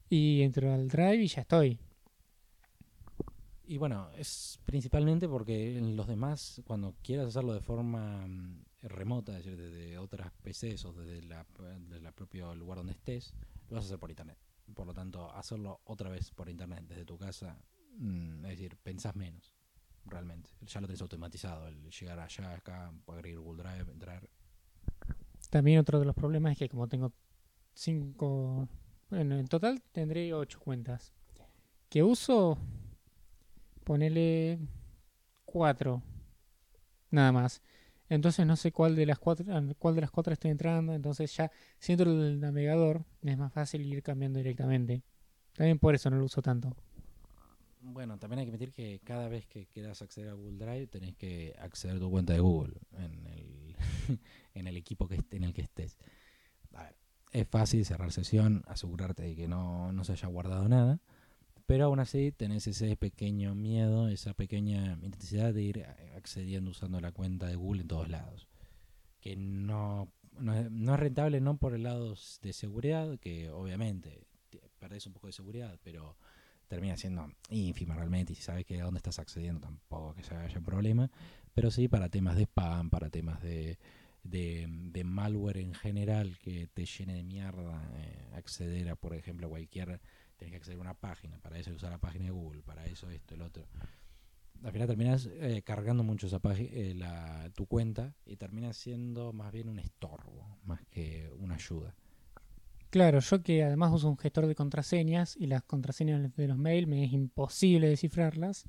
y 0.10 0.42
entro 0.44 0.74
al 0.74 0.88
Drive 0.88 1.24
y 1.24 1.28
ya 1.28 1.42
estoy. 1.42 1.80
Y 3.66 3.78
bueno, 3.78 4.10
es 4.18 4.60
principalmente 4.66 5.28
porque 5.28 5.78
en 5.78 5.96
los 5.96 6.08
demás, 6.08 6.62
cuando 6.66 6.96
quieras 7.04 7.28
hacerlo 7.28 7.54
de 7.54 7.62
forma 7.62 8.26
mm, 8.26 8.64
remota, 8.82 9.38
es 9.38 9.46
decir, 9.46 9.58
desde 9.58 9.98
otras 9.98 10.32
PCs 10.44 10.86
o 10.86 10.94
desde 10.94 11.22
la, 11.24 11.44
propio 12.14 12.56
lugar 12.56 12.78
donde 12.78 12.94
estés, 12.94 13.34
lo 13.70 13.76
vas 13.76 13.86
a 13.86 13.88
hacer 13.88 14.00
por 14.00 14.10
internet. 14.10 14.38
Por 14.74 14.88
lo 14.88 14.94
tanto, 14.94 15.32
hacerlo 15.32 15.82
otra 15.86 16.10
vez 16.10 16.32
por 16.32 16.50
internet 16.50 16.86
desde 16.88 17.06
tu 17.06 17.18
casa, 17.18 17.58
mm, 17.98 18.46
es 18.46 18.52
decir, 18.52 18.78
pensás 18.78 19.16
menos, 19.16 19.54
realmente. 20.06 20.50
Ya 20.62 20.80
lo 20.82 20.88
tenés 20.88 21.02
automatizado, 21.02 21.68
el 21.68 21.90
llegar 21.90 22.20
allá, 22.20 22.54
acá, 22.54 22.94
agregar 23.08 23.42
Google 23.42 23.64
Drive, 23.64 23.92
entrar. 23.92 24.30
También 25.50 25.80
otro 25.80 26.00
de 26.00 26.06
los 26.06 26.16
problemas 26.16 26.54
es 26.54 26.60
que 26.60 26.70
como 26.70 26.88
tengo 26.88 27.12
cinco, 27.74 28.68
bueno, 29.10 29.38
en 29.38 29.48
total 29.48 29.82
tendré 29.92 30.34
ocho 30.34 30.60
cuentas. 30.60 31.14
Que 31.90 32.04
uso 32.04 32.58
ponele 33.84 34.60
cuatro, 35.46 36.04
nada 37.10 37.32
más. 37.32 37.62
Entonces 38.10 38.46
no 38.46 38.56
sé 38.56 38.72
cuál 38.72 38.96
de 38.96 39.06
las 39.06 39.20
cuatro, 39.20 39.46
cuál 39.78 39.96
de 39.96 40.02
las 40.02 40.12
cuatro 40.12 40.34
estoy 40.34 40.52
entrando. 40.52 40.94
Entonces 40.94 41.36
ya 41.36 41.52
si 41.78 41.94
entro 41.94 42.12
el 42.12 42.40
navegador 42.40 43.06
es 43.22 43.38
más 43.38 43.54
fácil 43.54 43.86
ir 43.86 44.02
cambiando 44.02 44.40
directamente. 44.40 45.04
También 45.54 45.80
por 45.80 45.94
eso 45.96 46.10
no 46.10 46.18
lo 46.18 46.26
uso 46.26 46.42
tanto. 46.42 46.76
Bueno, 47.82 48.18
también 48.18 48.40
hay 48.40 48.46
que 48.46 48.52
admitir 48.52 48.74
que 48.74 49.00
cada 49.04 49.30
vez 49.30 49.46
que 49.46 49.68
quieras 49.68 50.02
acceder 50.02 50.30
a 50.30 50.34
Google 50.34 50.58
Drive 50.58 50.88
tenés 50.88 51.16
que 51.16 51.56
acceder 51.60 51.98
a 51.98 52.00
tu 52.00 52.10
cuenta 52.10 52.34
de 52.34 52.40
Google 52.40 52.74
en 52.98 53.26
el, 53.28 53.76
en 54.54 54.68
el 54.68 54.76
equipo 54.76 55.08
que 55.08 55.22
en 55.32 55.44
el 55.44 55.54
que 55.54 55.62
estés. 55.62 55.98
A 56.74 56.84
ver, 56.84 56.96
es 57.32 57.48
fácil 57.48 57.86
cerrar 57.86 58.12
sesión, 58.12 58.64
asegurarte 58.68 59.24
de 59.24 59.36
que 59.36 59.48
no, 59.48 59.92
no 59.94 60.04
se 60.04 60.14
haya 60.14 60.28
guardado 60.28 60.68
nada. 60.68 61.00
Pero 61.70 61.86
aún 61.86 62.00
así 62.00 62.32
tenés 62.32 62.66
ese 62.66 62.96
pequeño 62.96 63.54
miedo, 63.54 64.08
esa 64.08 64.34
pequeña 64.34 64.98
intensidad 65.04 65.54
de 65.54 65.62
ir 65.62 65.86
accediendo 66.16 66.72
usando 66.72 67.00
la 67.00 67.12
cuenta 67.12 67.46
de 67.46 67.58
Google 67.58 67.84
en 67.84 67.88
todos 67.88 68.10
lados. 68.10 68.48
Que 69.22 69.36
no, 69.36 70.12
no, 70.40 70.56
es, 70.56 71.00
rentable 71.00 71.40
no 71.42 71.58
por 71.58 71.76
el 71.76 71.84
lado 71.84 72.16
de 72.42 72.54
seguridad, 72.54 73.20
que 73.20 73.52
obviamente 73.52 74.24
perdés 74.80 75.06
un 75.06 75.14
poco 75.14 75.28
de 75.28 75.34
seguridad, 75.34 75.78
pero 75.84 76.18
termina 76.68 76.98
siendo 76.98 77.32
ínfima 77.52 77.94
realmente 77.94 78.34
y 78.34 78.36
si 78.36 78.42
sabes 78.42 78.66
que 78.66 78.82
a 78.82 78.86
dónde 78.86 78.98
estás 78.98 79.20
accediendo 79.20 79.60
tampoco 79.60 80.16
que 80.16 80.24
se 80.24 80.34
haya 80.34 80.58
un 80.58 80.66
problema, 80.66 81.12
pero 81.54 81.70
sí 81.70 81.88
para 81.88 82.10
temas 82.10 82.36
de 82.36 82.46
spam, 82.46 82.90
para 82.90 83.12
temas 83.12 83.44
de, 83.44 83.78
de, 84.24 85.04
malware 85.04 85.60
en 85.60 85.76
general 85.76 86.40
que 86.40 86.66
te 86.66 86.88
llene 86.88 87.14
de 87.14 87.24
mierda, 87.24 87.92
eh, 87.94 88.28
acceder 88.34 88.90
a 88.90 88.96
por 88.96 89.14
ejemplo 89.14 89.50
cualquier 89.50 90.02
tenés 90.40 90.54
que 90.54 90.58
acceder 90.58 90.78
a 90.78 90.82
una 90.82 90.94
página, 90.96 91.38
para 91.40 91.60
eso 91.60 91.72
usar 91.72 91.92
la 91.92 92.00
página 92.00 92.26
de 92.26 92.32
Google, 92.32 92.64
para 92.64 92.86
eso 92.86 93.10
esto, 93.10 93.36
el 93.36 93.42
otro. 93.42 93.68
Al 94.64 94.72
final 94.72 94.88
terminas 94.88 95.30
eh, 95.32 95.62
cargando 95.64 96.04
mucho 96.04 96.28
esa 96.28 96.42
eh, 96.44 97.52
tu 97.54 97.66
cuenta 97.66 98.16
y 98.26 98.36
terminas 98.38 98.76
siendo 98.78 99.32
más 99.32 99.52
bien 99.52 99.70
un 99.70 99.80
estorbo, 99.80 100.58
más 100.64 100.82
que 100.90 101.30
una 101.38 101.56
ayuda. 101.56 101.96
Claro, 102.90 103.20
yo 103.20 103.44
que 103.44 103.64
además 103.64 103.94
uso 103.94 104.10
un 104.10 104.18
gestor 104.18 104.48
de 104.48 104.56
contraseñas 104.56 105.38
y 105.38 105.46
las 105.46 105.64
contraseñas 105.64 106.36
de 106.36 106.48
los 106.48 106.58
mails 106.58 106.88
me 106.88 107.04
es 107.04 107.14
imposible 107.14 107.88
descifrarlas, 107.88 108.66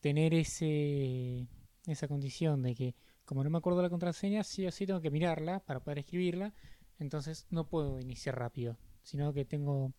tener 0.00 0.32
ese 0.34 1.46
esa 1.86 2.06
condición 2.06 2.62
de 2.62 2.74
que 2.74 2.94
como 3.24 3.44
no 3.44 3.50
me 3.50 3.58
acuerdo 3.58 3.82
la 3.82 3.90
contraseña, 3.90 4.42
sí 4.44 4.66
o 4.66 4.72
sí 4.72 4.86
tengo 4.86 5.00
que 5.00 5.10
mirarla 5.10 5.60
para 5.60 5.80
poder 5.80 5.98
escribirla, 5.98 6.54
entonces 6.98 7.46
no 7.50 7.68
puedo 7.68 8.00
iniciar 8.00 8.38
rápido 8.38 8.76
sino 9.02 9.32
que 9.32 9.44
tengo 9.44 9.92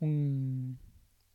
un 0.00 0.78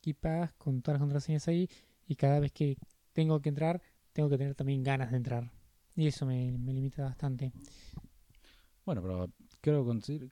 KeyPass 0.01 0.54
con 0.54 0.82
todas 0.82 0.95
las 0.95 1.01
contraseñas 1.01 1.47
ahí 1.47 1.69
y 2.08 2.15
cada 2.15 2.39
vez 2.39 2.51
que 2.51 2.78
tengo 3.13 3.41
que 3.41 3.49
entrar, 3.49 3.82
tengo 4.13 4.30
que 4.30 4.38
tener 4.38 4.56
también 4.56 4.84
ganas 4.84 5.12
de 5.12 5.17
entrar. 5.17 5.51
Y 5.95 6.08
eso 6.08 6.25
me, 6.25 6.51
limita 6.51 7.04
bastante. 7.04 7.51
Bueno, 8.86 9.01
pero 9.01 9.32
creo 9.62 9.84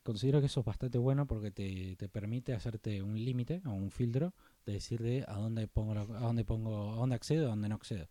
considero 0.02 0.40
que 0.40 0.46
eso 0.46 0.60
es 0.60 0.66
bastante 0.66 0.98
bueno 0.98 1.26
porque 1.26 1.50
te, 1.50 1.96
te 1.96 2.08
permite 2.08 2.52
hacerte 2.52 3.02
un 3.02 3.16
límite 3.16 3.62
o 3.64 3.70
un 3.70 3.90
filtro 3.90 4.32
de 4.64 4.74
decir 4.74 5.02
de 5.02 5.24
a 5.26 5.34
dónde 5.34 5.66
pongo 5.66 5.92
a 5.92 6.20
dónde 6.20 6.44
pongo 6.44 6.92
a 6.92 6.96
dónde 6.96 7.16
accedo, 7.16 7.46
a 7.46 7.50
dónde 7.50 7.68
no 7.68 7.74
accedo. 7.74 8.08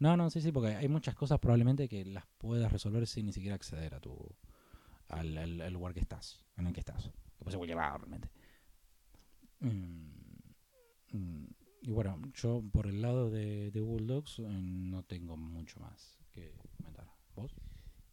No, 0.00 0.16
no, 0.16 0.30
sí, 0.30 0.40
sí, 0.40 0.50
porque 0.50 0.74
hay 0.74 0.88
muchas 0.88 1.14
cosas 1.14 1.38
probablemente 1.38 1.88
que 1.88 2.04
las 2.04 2.26
puedas 2.38 2.72
resolver 2.72 3.06
sin 3.06 3.26
ni 3.26 3.32
siquiera 3.32 3.54
acceder 3.54 3.94
a 3.94 4.00
tu 4.00 4.16
al, 5.08 5.38
al 5.38 5.72
lugar 5.72 5.94
que 5.94 6.00
estás, 6.00 6.40
en 6.56 6.66
el 6.66 6.72
que 6.72 6.80
estás 6.80 7.12
que 7.42 7.44
puede 7.44 7.52
ser 7.52 7.58
cualquier 7.58 7.78
lado 7.78 7.98
realmente. 7.98 8.28
Mm, 9.60 11.16
mm, 11.16 11.46
y 11.82 11.90
bueno, 11.90 12.20
yo 12.34 12.62
por 12.72 12.86
el 12.86 13.02
lado 13.02 13.30
de, 13.30 13.70
de 13.70 13.80
Google 13.80 14.06
Docs 14.06 14.38
eh, 14.40 14.42
no 14.48 15.02
tengo 15.02 15.36
mucho 15.36 15.80
más 15.80 16.18
que 16.32 16.54
comentar. 16.76 17.06
¿Vos? 17.34 17.54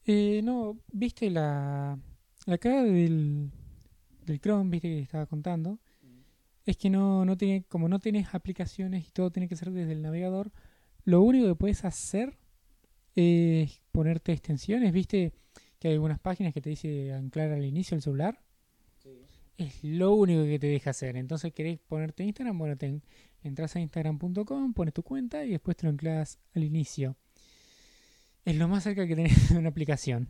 Eh, 0.05 0.41
no, 0.43 0.79
viste 0.91 1.29
la, 1.29 1.99
la 2.45 2.57
cara 2.57 2.83
del, 2.83 3.51
del 4.25 4.39
Chrome, 4.41 4.71
viste 4.71 4.87
que 4.87 4.99
estaba 4.99 5.25
contando. 5.25 5.79
Es 6.65 6.77
que 6.77 6.89
no, 6.89 7.25
no 7.25 7.35
tiene, 7.37 7.63
como 7.63 7.89
no 7.89 7.99
tienes 7.99 8.33
aplicaciones 8.35 9.07
y 9.07 9.11
todo 9.11 9.31
tiene 9.31 9.47
que 9.47 9.55
ser 9.55 9.71
desde 9.71 9.93
el 9.93 10.01
navegador, 10.01 10.51
lo 11.03 11.21
único 11.21 11.47
que 11.47 11.55
puedes 11.55 11.83
hacer 11.83 12.37
es 13.15 13.81
ponerte 13.91 14.33
extensiones, 14.33 14.93
viste 14.93 15.33
que 15.79 15.87
hay 15.87 15.93
algunas 15.95 16.19
páginas 16.19 16.53
que 16.53 16.61
te 16.61 16.69
dice 16.69 17.13
anclar 17.13 17.51
al 17.51 17.65
inicio 17.65 17.95
el 17.95 18.03
celular 18.03 18.39
es 19.59 19.83
lo 19.83 20.13
único 20.13 20.43
que 20.43 20.57
te 20.57 20.67
deja 20.67 20.91
hacer. 20.91 21.17
Entonces, 21.17 21.53
¿querés 21.53 21.79
ponerte 21.79 22.23
Instagram? 22.23 22.57
Bueno, 22.57 22.77
te 22.77 23.01
entras 23.43 23.75
a 23.75 23.81
instagram.com, 23.81 24.73
pones 24.73 24.93
tu 24.93 25.03
cuenta 25.03 25.45
y 25.45 25.51
después 25.51 25.75
te 25.75 25.85
lo 25.85 25.91
anclas 25.91 26.39
al 26.55 26.63
inicio. 26.63 27.17
Es 28.45 28.55
lo 28.55 28.69
más 28.69 28.83
cerca 28.83 29.05
que 29.05 29.15
tenés 29.15 29.49
de 29.53 29.57
una 29.57 29.69
aplicación. 29.69 30.29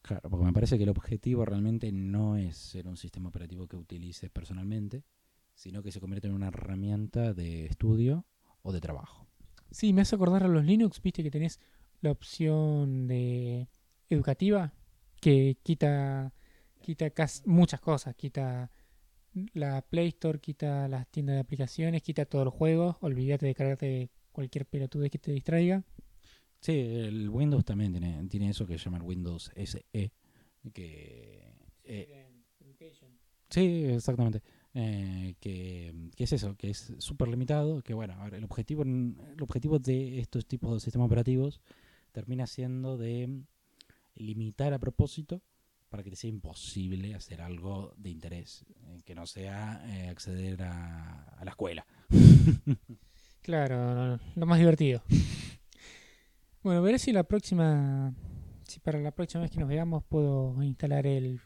Claro, 0.00 0.30
porque 0.30 0.46
me 0.46 0.52
parece 0.52 0.78
que 0.78 0.84
el 0.84 0.88
objetivo 0.88 1.44
realmente 1.44 1.92
no 1.92 2.36
es 2.36 2.56
ser 2.56 2.88
un 2.88 2.96
sistema 2.96 3.28
operativo 3.28 3.68
que 3.68 3.76
utilices 3.76 4.30
personalmente, 4.30 5.04
sino 5.54 5.82
que 5.82 5.92
se 5.92 6.00
convierte 6.00 6.28
en 6.28 6.34
una 6.34 6.48
herramienta 6.48 7.34
de 7.34 7.66
estudio 7.66 8.26
o 8.62 8.72
de 8.72 8.80
trabajo. 8.80 9.28
Sí, 9.70 9.92
me 9.92 10.00
hace 10.00 10.16
acordar 10.16 10.44
a 10.44 10.48
los 10.48 10.64
Linux, 10.64 11.00
viste 11.00 11.22
que 11.22 11.30
tenés 11.30 11.60
la 12.00 12.10
opción 12.10 13.06
de 13.06 13.68
educativa 14.08 14.72
que 15.20 15.56
quita 15.62 16.32
quita 16.82 17.10
muchas 17.46 17.80
cosas, 17.80 18.14
quita 18.14 18.70
la 19.54 19.82
Play 19.82 20.08
Store, 20.08 20.38
quita 20.38 20.88
las 20.88 21.08
tiendas 21.08 21.34
de 21.34 21.40
aplicaciones, 21.40 22.02
quita 22.02 22.26
todos 22.26 22.44
los 22.44 22.54
juegos, 22.54 22.96
olvídate 23.00 23.46
de 23.46 23.54
cargarte 23.54 24.10
cualquier 24.32 24.66
pelotude 24.66 25.10
que 25.10 25.18
te 25.18 25.32
distraiga. 25.32 25.82
Sí, 26.60 26.72
el 26.72 27.28
Windows 27.28 27.64
también 27.64 27.92
tiene, 27.92 28.24
tiene 28.28 28.50
eso 28.50 28.66
que 28.66 28.78
se 28.78 28.84
llama 28.84 29.02
Windows 29.02 29.50
SE, 29.56 30.12
que... 30.72 31.54
Eh, 31.84 32.28
sí, 33.48 33.84
exactamente. 33.86 34.42
Eh, 34.74 35.34
que, 35.40 35.92
es 36.16 36.32
eso, 36.32 36.56
que 36.56 36.70
es 36.70 36.94
súper 36.98 37.28
limitado, 37.28 37.82
que 37.82 37.94
bueno, 37.94 38.14
el 38.26 38.44
objetivo, 38.44 38.82
el 38.84 39.36
objetivo 39.40 39.78
de 39.78 40.20
estos 40.20 40.46
tipos 40.46 40.72
de 40.74 40.80
sistemas 40.80 41.06
operativos 41.06 41.60
termina 42.12 42.46
siendo 42.46 42.96
de 42.96 43.42
limitar 44.14 44.72
a 44.72 44.78
propósito 44.78 45.42
para 45.92 46.02
que 46.02 46.08
te 46.08 46.16
sea 46.16 46.30
imposible 46.30 47.14
hacer 47.14 47.42
algo 47.42 47.92
de 47.98 48.08
interés, 48.08 48.64
eh, 48.86 49.02
que 49.04 49.14
no 49.14 49.26
sea 49.26 49.84
eh, 49.88 50.08
acceder 50.08 50.62
a, 50.62 51.38
la 51.44 51.50
escuela. 51.50 51.86
claro, 53.42 54.18
lo 54.34 54.46
más 54.46 54.58
divertido. 54.58 55.02
Bueno, 56.64 56.80
veré 56.80 57.00
si 57.00 57.10
la 57.10 57.24
próxima, 57.24 58.14
si 58.68 58.78
para 58.78 59.00
la 59.00 59.10
próxima 59.10 59.42
vez 59.42 59.50
que 59.50 59.58
nos 59.58 59.68
veamos 59.68 60.04
puedo 60.04 60.62
instalar 60.62 61.08
el 61.08 61.40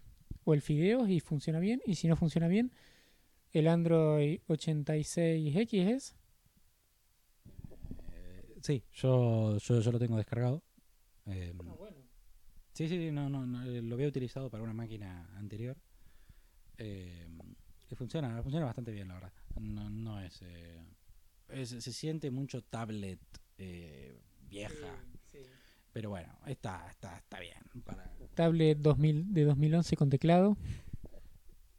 o 0.45 0.53
el 0.53 0.61
Fideo 0.61 1.09
y 1.09 1.21
funciona 1.21 1.59
bien, 1.59 1.81
y 1.87 1.95
si 1.95 2.07
no 2.07 2.17
funciona 2.17 2.49
bien, 2.49 2.71
el 3.53 3.67
Android 3.67 4.41
86X 4.47 5.73
es. 5.73 6.15
Eh, 8.13 8.59
sí, 8.61 8.85
yo, 8.93 9.57
yo, 9.57 9.91
lo 9.91 9.99
tengo 9.99 10.19
descargado. 10.19 10.63
Eh, 11.25 11.55
Sí, 12.77 12.89
sí, 12.89 13.11
no, 13.11 13.31
no, 13.31 13.63
eh, 13.63 13.81
lo 13.81 13.95
había 13.95 14.07
utilizado 14.07 14.51
para 14.51 14.63
una 14.63 14.75
máquina 14.75 15.31
anterior. 15.39 15.79
Eh, 16.77 17.27
que 17.89 17.97
funciona, 17.97 18.43
funciona 18.43 18.67
bastante 18.67 18.93
bien, 18.93 19.09
la 19.09 19.15
verdad. 19.15 19.33
No, 19.59 20.21
eh, 20.21 20.29
es, 21.49 21.71
Se 21.71 21.93
siente 21.93 22.31
mucho 22.31 22.61
tablet 22.61 23.19
vieja. 24.43 24.95
Pero 25.91 26.11
bueno, 26.11 26.39
está, 26.45 26.87
está, 26.91 27.17
está 27.17 27.41
bien. 27.41 27.57
Tablet 28.35 28.77
2000, 28.77 29.33
de 29.33 29.45
2011 29.45 29.97
con 29.97 30.11
teclado. 30.11 30.59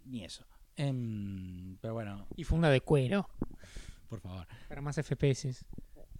Ni 0.03 0.23
eso. 0.25 0.47
Em, 0.77 1.77
pero 1.79 1.93
bueno, 1.93 2.27
Y 2.35 2.43
funda 2.43 2.71
de 2.71 2.81
cuero. 2.81 3.29
por 4.09 4.19
favor. 4.19 4.47
Para 4.67 4.81
más 4.81 4.97
FPS. 4.97 5.63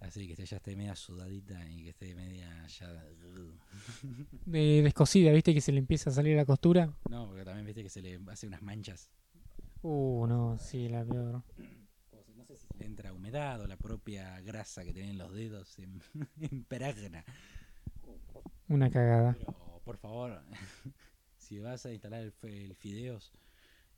Así 0.00 0.28
que 0.28 0.46
ya 0.46 0.56
esté 0.56 0.76
media 0.76 0.94
sudadita 0.94 1.68
y 1.68 1.84
que 1.84 1.90
esté 1.90 2.14
media 2.14 2.66
ya. 2.66 2.88
De 4.46 4.82
descosida, 4.82 5.32
¿viste? 5.32 5.52
Que 5.52 5.60
se 5.60 5.72
le 5.72 5.78
empieza 5.78 6.10
a 6.10 6.12
salir 6.12 6.36
la 6.36 6.44
costura. 6.44 6.92
No, 7.10 7.26
porque 7.26 7.44
también 7.44 7.66
viste 7.66 7.82
que 7.82 7.90
se 7.90 8.00
le 8.00 8.20
hace 8.28 8.46
unas 8.46 8.62
manchas. 8.62 9.10
Uh, 9.82 10.26
no, 10.26 10.58
sí, 10.58 10.88
la 10.88 11.04
peor. 11.04 11.42
No 12.36 12.44
sé 12.44 12.56
si 12.56 12.66
se 12.66 12.78
le 12.78 12.86
entra 12.86 13.12
humedad 13.12 13.60
o 13.60 13.66
la 13.66 13.76
propia 13.76 14.40
grasa 14.40 14.84
que 14.84 14.92
tienen 14.92 15.18
los 15.18 15.32
dedos 15.32 15.78
en, 15.78 16.00
impregna. 16.50 17.24
Una 18.68 18.90
cagada. 18.90 19.34
Pero 19.36 19.80
por 19.84 19.96
favor, 19.96 20.42
si 21.36 21.58
vas 21.58 21.84
a 21.86 21.92
instalar 21.92 22.22
el, 22.22 22.34
el 22.42 22.74
Fideos, 22.76 23.32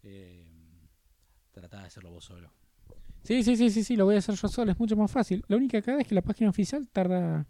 eh, 0.02 0.48
trata 1.52 1.80
de 1.80 1.86
hacerlo 1.86 2.10
vos 2.10 2.24
solo. 2.24 2.50
Sí, 3.22 3.42
sí, 3.42 3.56
sí, 3.56 3.70
sí, 3.70 3.84
sí, 3.84 3.96
lo 3.96 4.06
voy 4.06 4.16
a 4.16 4.18
hacer 4.18 4.34
yo 4.34 4.48
solo, 4.48 4.72
es 4.72 4.78
mucho 4.78 4.96
más 4.96 5.10
fácil. 5.10 5.44
La 5.48 5.56
única 5.56 5.80
cagada 5.82 6.02
es 6.02 6.08
que 6.08 6.14
la 6.14 6.22
página 6.22 6.50
oficial 6.50 6.88
tarda 6.88 7.46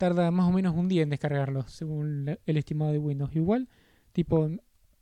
tarda 0.00 0.30
más 0.30 0.48
o 0.48 0.52
menos 0.52 0.74
un 0.74 0.88
día 0.88 1.02
en 1.02 1.10
descargarlo, 1.10 1.68
según 1.68 2.38
el 2.46 2.56
estimado 2.56 2.90
de 2.90 2.98
Windows. 2.98 3.36
Igual, 3.36 3.68
tipo, 4.12 4.48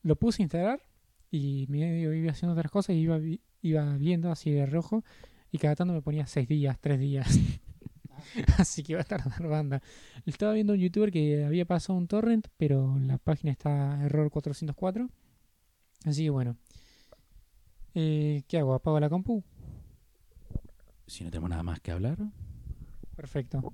lo 0.03 0.17
puse 0.17 0.43
a 0.43 0.45
instalar 0.45 0.83
y 1.31 1.67
medio 1.69 2.13
iba 2.13 2.33
haciendo 2.33 2.55
otras 2.55 2.73
cosas 2.73 2.97
y 2.97 3.01
iba, 3.01 3.21
iba 3.63 3.97
viendo 3.97 4.33
así 4.33 4.51
de 4.51 4.67
rojo 4.67 5.05
y 5.53 5.59
cada 5.59 5.77
tanto 5.77 5.95
me 5.95 6.03
ponía 6.03 6.27
seis 6.27 6.49
días, 6.49 6.79
tres 6.81 6.99
días. 6.99 7.29
así 8.59 8.83
que 8.83 8.95
iba 8.95 9.03
a 9.03 9.05
tardar 9.05 9.47
banda. 9.47 9.83
Estaba 10.27 10.53
viendo 10.53 10.73
un 10.73 10.81
youtuber 10.81 11.13
que 11.13 11.45
había 11.45 11.65
pasado 11.65 11.97
un 11.97 12.09
torrent, 12.09 12.49
pero 12.57 12.99
la 12.99 13.19
página 13.19 13.53
está 13.53 14.05
error 14.05 14.31
404. 14.33 15.09
Así 16.07 16.25
que 16.25 16.31
bueno. 16.31 16.57
Eh, 17.95 18.43
¿Qué 18.49 18.59
hago? 18.59 18.75
¿Apago 18.75 18.99
la 18.99 19.09
compu? 19.09 19.45
Si 21.09 21.25
no 21.25 21.31
tenemos 21.31 21.51
nada 21.51 21.63
más 21.63 21.81
que 21.81 21.91
hablar, 21.91 22.19
Perfecto. 23.17 23.73